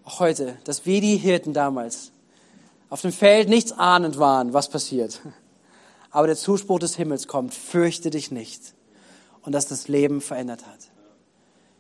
[0.05, 2.11] auch heute, dass wir die Hirten damals
[2.89, 5.21] auf dem Feld nichts ahnend waren, was passiert.
[6.11, 8.75] Aber der Zuspruch des Himmels kommt, fürchte dich nicht.
[9.43, 10.91] Und dass das Leben verändert hat.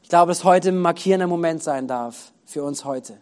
[0.02, 3.18] Ich glaube, dass heute ein markierender Moment sein darf für uns heute.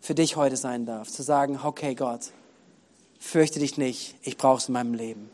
[0.00, 1.08] Für dich heute sein darf.
[1.10, 2.32] Zu sagen, okay Gott,
[3.18, 5.30] fürchte dich nicht, ich brauche es in meinem Leben.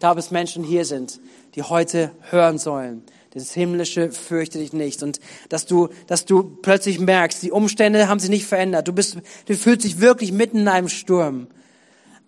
[0.00, 1.20] Glaube, dass Menschen hier sind,
[1.54, 3.02] die heute hören sollen.
[3.32, 5.02] Das Himmlische fürchte dich nicht.
[5.02, 8.88] Und dass du, dass du plötzlich merkst, die Umstände haben sich nicht verändert.
[8.88, 11.46] Du bist, du fühlst dich wirklich mitten in einem Sturm.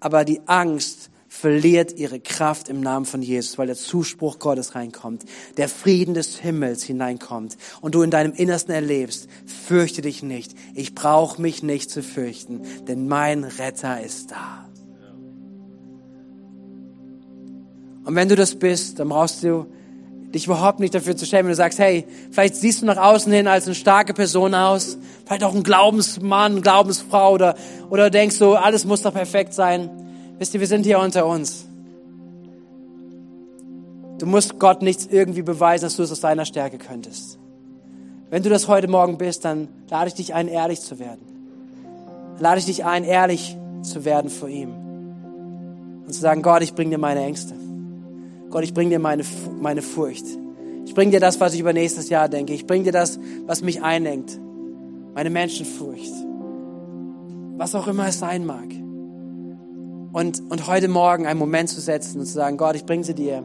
[0.00, 5.24] Aber die Angst verliert ihre Kraft im Namen von Jesus, weil der Zuspruch Gottes reinkommt,
[5.56, 10.94] der Frieden des Himmels hineinkommt und du in deinem Innersten erlebst, fürchte dich nicht, ich
[10.94, 14.68] brauche mich nicht zu fürchten, denn mein Retter ist da.
[18.04, 19.66] Und wenn du das bist, dann brauchst du
[20.32, 23.32] dich überhaupt nicht dafür zu schämen, wenn du sagst, hey, vielleicht siehst du nach außen
[23.32, 27.54] hin als eine starke Person aus, vielleicht auch ein Glaubensmann, Glaubensfrau oder,
[27.90, 29.90] oder denkst du, alles muss doch perfekt sein.
[30.38, 31.66] Wisst ihr, wir sind hier unter uns.
[34.18, 37.38] Du musst Gott nichts irgendwie beweisen, dass du es aus deiner Stärke könntest.
[38.30, 41.20] Wenn du das heute Morgen bist, dann lade ich dich ein, ehrlich zu werden.
[42.38, 44.70] lade ich dich ein, ehrlich zu werden vor ihm.
[46.06, 47.54] Und zu sagen, Gott, ich bringe dir meine Ängste.
[48.52, 49.24] Gott, ich bringe dir meine,
[49.60, 50.26] meine Furcht.
[50.84, 52.52] Ich bringe dir das, was ich über nächstes Jahr denke.
[52.52, 54.38] Ich bringe dir das, was mich einengt.
[55.14, 56.12] Meine Menschenfurcht.
[57.56, 58.68] was auch immer es sein mag.
[60.12, 63.14] Und, und heute Morgen einen Moment zu setzen und zu sagen, Gott, ich bringe sie
[63.14, 63.42] dir,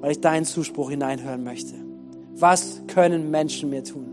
[0.00, 1.74] weil ich deinen Zuspruch hineinhören möchte.
[2.34, 4.06] Was können Menschen mir tun?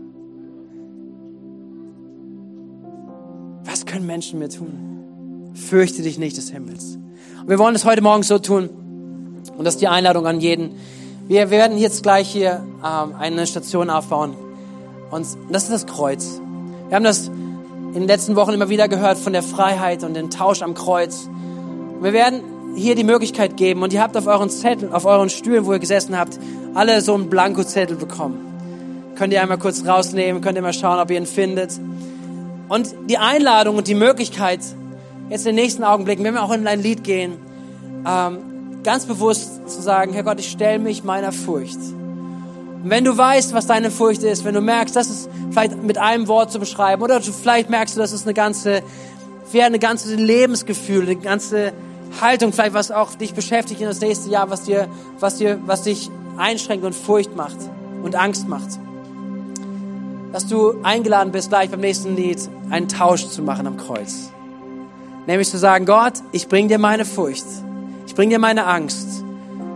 [3.64, 5.50] Was können Menschen mir tun?
[5.54, 6.98] Fürchte dich nicht des Himmels.
[7.40, 8.70] Und wir wollen es heute Morgen so tun.
[9.56, 10.76] Und das ist die Einladung an jeden.
[11.28, 14.36] Wir werden jetzt gleich hier ähm, eine Station aufbauen.
[15.10, 16.40] Und das ist das Kreuz.
[16.88, 20.30] Wir haben das in den letzten Wochen immer wieder gehört von der Freiheit und dem
[20.30, 21.28] Tausch am Kreuz.
[22.00, 22.42] Wir werden
[22.76, 25.78] hier die Möglichkeit geben und ihr habt auf euren Zettel, auf euren Stühlen, wo ihr
[25.78, 26.38] gesessen habt,
[26.74, 29.14] alle so einen Blankozettel bekommen.
[29.16, 31.80] Könnt ihr einmal kurz rausnehmen, könnt ihr mal schauen, ob ihr ihn findet.
[32.68, 34.60] Und die Einladung und die Möglichkeit,
[35.30, 37.38] jetzt in den nächsten Augenblicken, wenn wir auch in ein Lied gehen,
[38.06, 38.38] ähm,
[38.86, 41.76] ganz bewusst zu sagen, Herr Gott, ich stelle mich meiner Furcht.
[41.76, 45.98] Und wenn du weißt, was deine Furcht ist, wenn du merkst, das ist vielleicht mit
[45.98, 48.82] einem Wort zu beschreiben, oder du, vielleicht merkst du, das ist eine ganze,
[49.50, 51.72] wäre eine ganze Lebensgefühl, eine ganze
[52.20, 54.86] Haltung, vielleicht was auch dich beschäftigt in das nächste Jahr, was dir,
[55.18, 57.58] was dir, was dich einschränkt und Furcht macht
[58.04, 58.78] und Angst macht.
[60.32, 62.38] Dass du eingeladen bist, gleich beim nächsten Lied
[62.70, 64.30] einen Tausch zu machen am Kreuz.
[65.26, 67.65] Nämlich zu sagen, Gott, ich bring dir meine Furcht.
[68.06, 69.24] Ich bring dir meine Angst.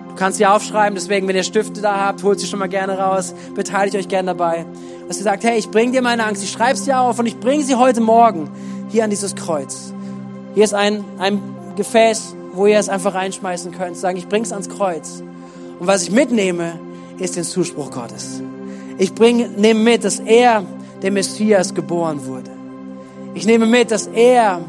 [0.09, 2.99] Du kannst sie aufschreiben, deswegen, wenn ihr Stifte da habt, holt sie schon mal gerne
[2.99, 4.67] raus, beteiligt euch gerne dabei.
[5.09, 7.39] Dass ihr sagt, hey, ich bring dir meine Angst, ich schreibe sie auf und ich
[7.39, 8.51] bringe sie heute Morgen
[8.91, 9.93] hier an dieses Kreuz.
[10.55, 11.41] Hier ist ein, ein
[11.77, 13.97] Gefäß, wo ihr es einfach reinschmeißen könnt.
[13.97, 15.23] Sagen, ich bring's ans Kreuz.
[15.79, 16.79] Und was ich mitnehme,
[17.19, 18.43] ist den Zuspruch Gottes.
[18.99, 20.65] Ich bringe, nehme mit, dass er,
[21.03, 22.51] der Messias, geboren wurde.
[23.35, 24.61] Ich nehme mit, dass er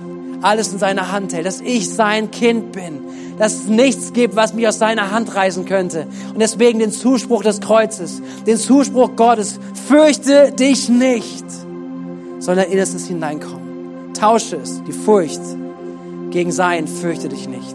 [0.42, 3.00] alles in seiner Hand hält, dass ich sein Kind bin,
[3.42, 6.06] dass es nichts gibt, was mich aus seiner Hand reißen könnte.
[6.32, 11.46] Und deswegen den Zuspruch des Kreuzes, den Zuspruch Gottes, fürchte dich nicht,
[12.38, 14.14] sondern in es hineinkommen.
[14.14, 15.42] Tausche es, die Furcht,
[16.30, 17.74] gegen sein, fürchte dich nicht.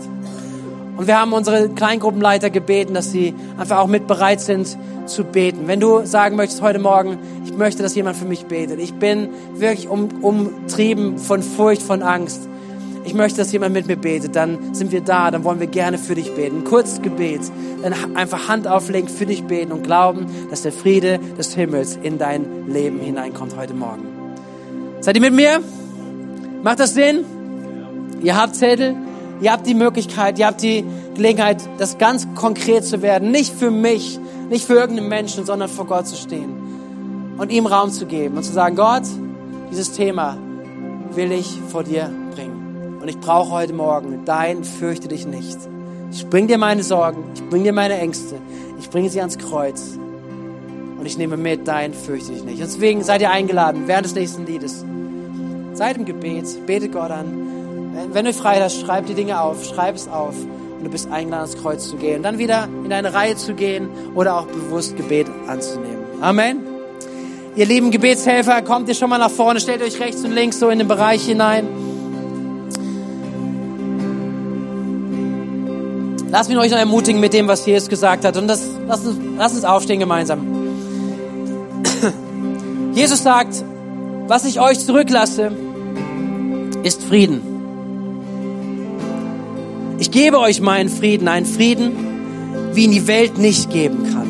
[0.97, 5.67] Und wir haben unsere Kleingruppenleiter gebeten, dass sie einfach auch mit bereit sind zu beten.
[5.67, 8.79] Wenn du sagen möchtest heute Morgen, ich möchte, dass jemand für mich betet.
[8.79, 12.49] Ich bin wirklich um, umtrieben von Furcht, von Angst.
[13.07, 14.35] Ich möchte, dass jemand mit mir betet.
[14.35, 16.65] Dann sind wir da, dann wollen wir gerne für dich beten.
[16.65, 17.41] Kurzes Gebet,
[17.81, 22.19] dann einfach Hand auflegen, für dich beten und glauben, dass der Friede des Himmels in
[22.19, 24.03] dein Leben hineinkommt heute Morgen.
[25.01, 25.61] Seid ihr mit mir?
[26.65, 27.25] Macht das Sinn?
[28.23, 28.97] Ihr habt Zettel,
[29.41, 30.85] ihr habt die Möglichkeit, ihr habt die
[31.15, 33.31] Gelegenheit, das ganz konkret zu werden.
[33.31, 34.19] Nicht für mich,
[34.51, 36.57] nicht für irgendeinen Menschen, sondern vor Gott zu stehen
[37.39, 39.05] und ihm Raum zu geben und zu sagen, Gott,
[39.71, 40.37] dieses Thema
[41.15, 42.11] will ich vor dir.
[43.07, 45.59] Und ich brauche heute Morgen dein fürchte dich nicht.
[46.11, 48.35] Ich bring dir meine Sorgen, ich bring dir meine Ängste,
[48.81, 49.97] ich bringe sie ans Kreuz
[50.99, 52.61] und ich nehme mit dein fürchte dich nicht.
[52.61, 54.85] Deswegen seid ihr eingeladen während des nächsten Liedes.
[55.75, 57.47] Seid im Gebet, betet Gott an
[58.13, 61.49] wenn du frei hast, schreib die Dinge auf, schreib es auf und du bist eingeladen,
[61.49, 62.17] ans Kreuz zu gehen.
[62.17, 66.05] Und dann wieder in deine Reihe zu gehen oder auch bewusst Gebet anzunehmen.
[66.21, 66.59] Amen.
[67.57, 70.69] Ihr lieben Gebetshelfer, kommt ihr schon mal nach vorne, stellt euch rechts und links so
[70.69, 71.67] in den Bereich hinein.
[76.31, 78.37] Lasst mich euch noch ermutigen mit dem, was Jesus gesagt hat.
[78.37, 80.41] Und das, lasst, uns, lasst uns aufstehen gemeinsam.
[82.95, 83.65] Jesus sagt,
[84.27, 85.53] was ich euch zurücklasse,
[86.83, 87.43] ist Frieden.
[89.99, 91.93] Ich gebe euch meinen Frieden, einen Frieden,
[92.73, 94.27] wie ihn die Welt nicht geben kann.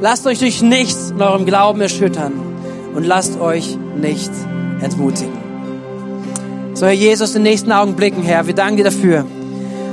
[0.00, 2.32] Lasst euch durch nichts in eurem Glauben erschüttern
[2.94, 4.30] und lasst euch nicht
[4.80, 5.38] entmutigen.
[6.74, 9.26] So, Herr Jesus, in den nächsten Augenblicken, Herr, wir danken dir dafür,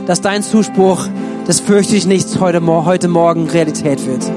[0.07, 1.07] dass dein Zuspruch,
[1.45, 4.31] das fürchte ich nichts heute, heute Morgen Realität wird.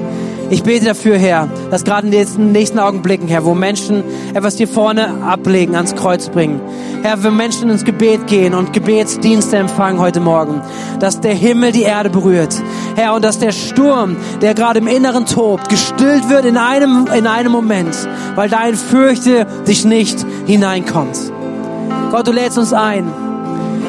[0.51, 4.03] Ich bete dafür, Herr, dass gerade in den nächsten Augenblicken, Herr, wo Menschen
[4.33, 6.59] etwas hier vorne ablegen, ans Kreuz bringen.
[7.03, 10.61] Herr, wenn Menschen ins Gebet gehen und Gebetsdienste empfangen heute Morgen,
[10.99, 12.53] dass der Himmel die Erde berührt.
[12.97, 17.27] Herr, und dass der Sturm, der gerade im Inneren tobt, gestillt wird in einem, in
[17.27, 17.95] einem Moment,
[18.35, 21.17] weil dein Fürchte dich nicht hineinkommt.
[22.11, 23.30] Gott, du lädst uns ein.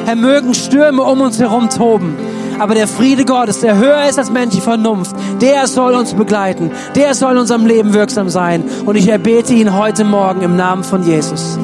[0.05, 2.15] Herr, mögen Stürme um uns herum toben.
[2.59, 6.71] Aber der Friede Gottes, der höher ist als menschliche Vernunft, der soll uns begleiten.
[6.95, 8.63] Der soll in unserem Leben wirksam sein.
[8.85, 11.57] Und ich erbete ihn heute Morgen im Namen von Jesus.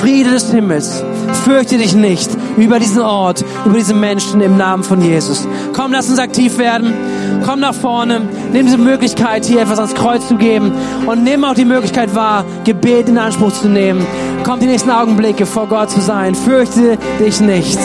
[0.00, 1.02] Friede des Himmels,
[1.44, 5.46] fürchte dich nicht über diesen Ort, über diese Menschen im Namen von Jesus.
[5.72, 6.92] Komm, lass uns aktiv werden.
[7.44, 8.22] Komm nach vorne.
[8.52, 10.72] Nimm diese Möglichkeit, hier etwas ans Kreuz zu geben.
[11.06, 14.06] Und nimm auch die Möglichkeit wahr, Gebet in Anspruch zu nehmen.
[14.46, 16.36] Komm die nächsten Augenblicke vor Gott zu sein.
[16.36, 17.80] Fürchte dich nicht.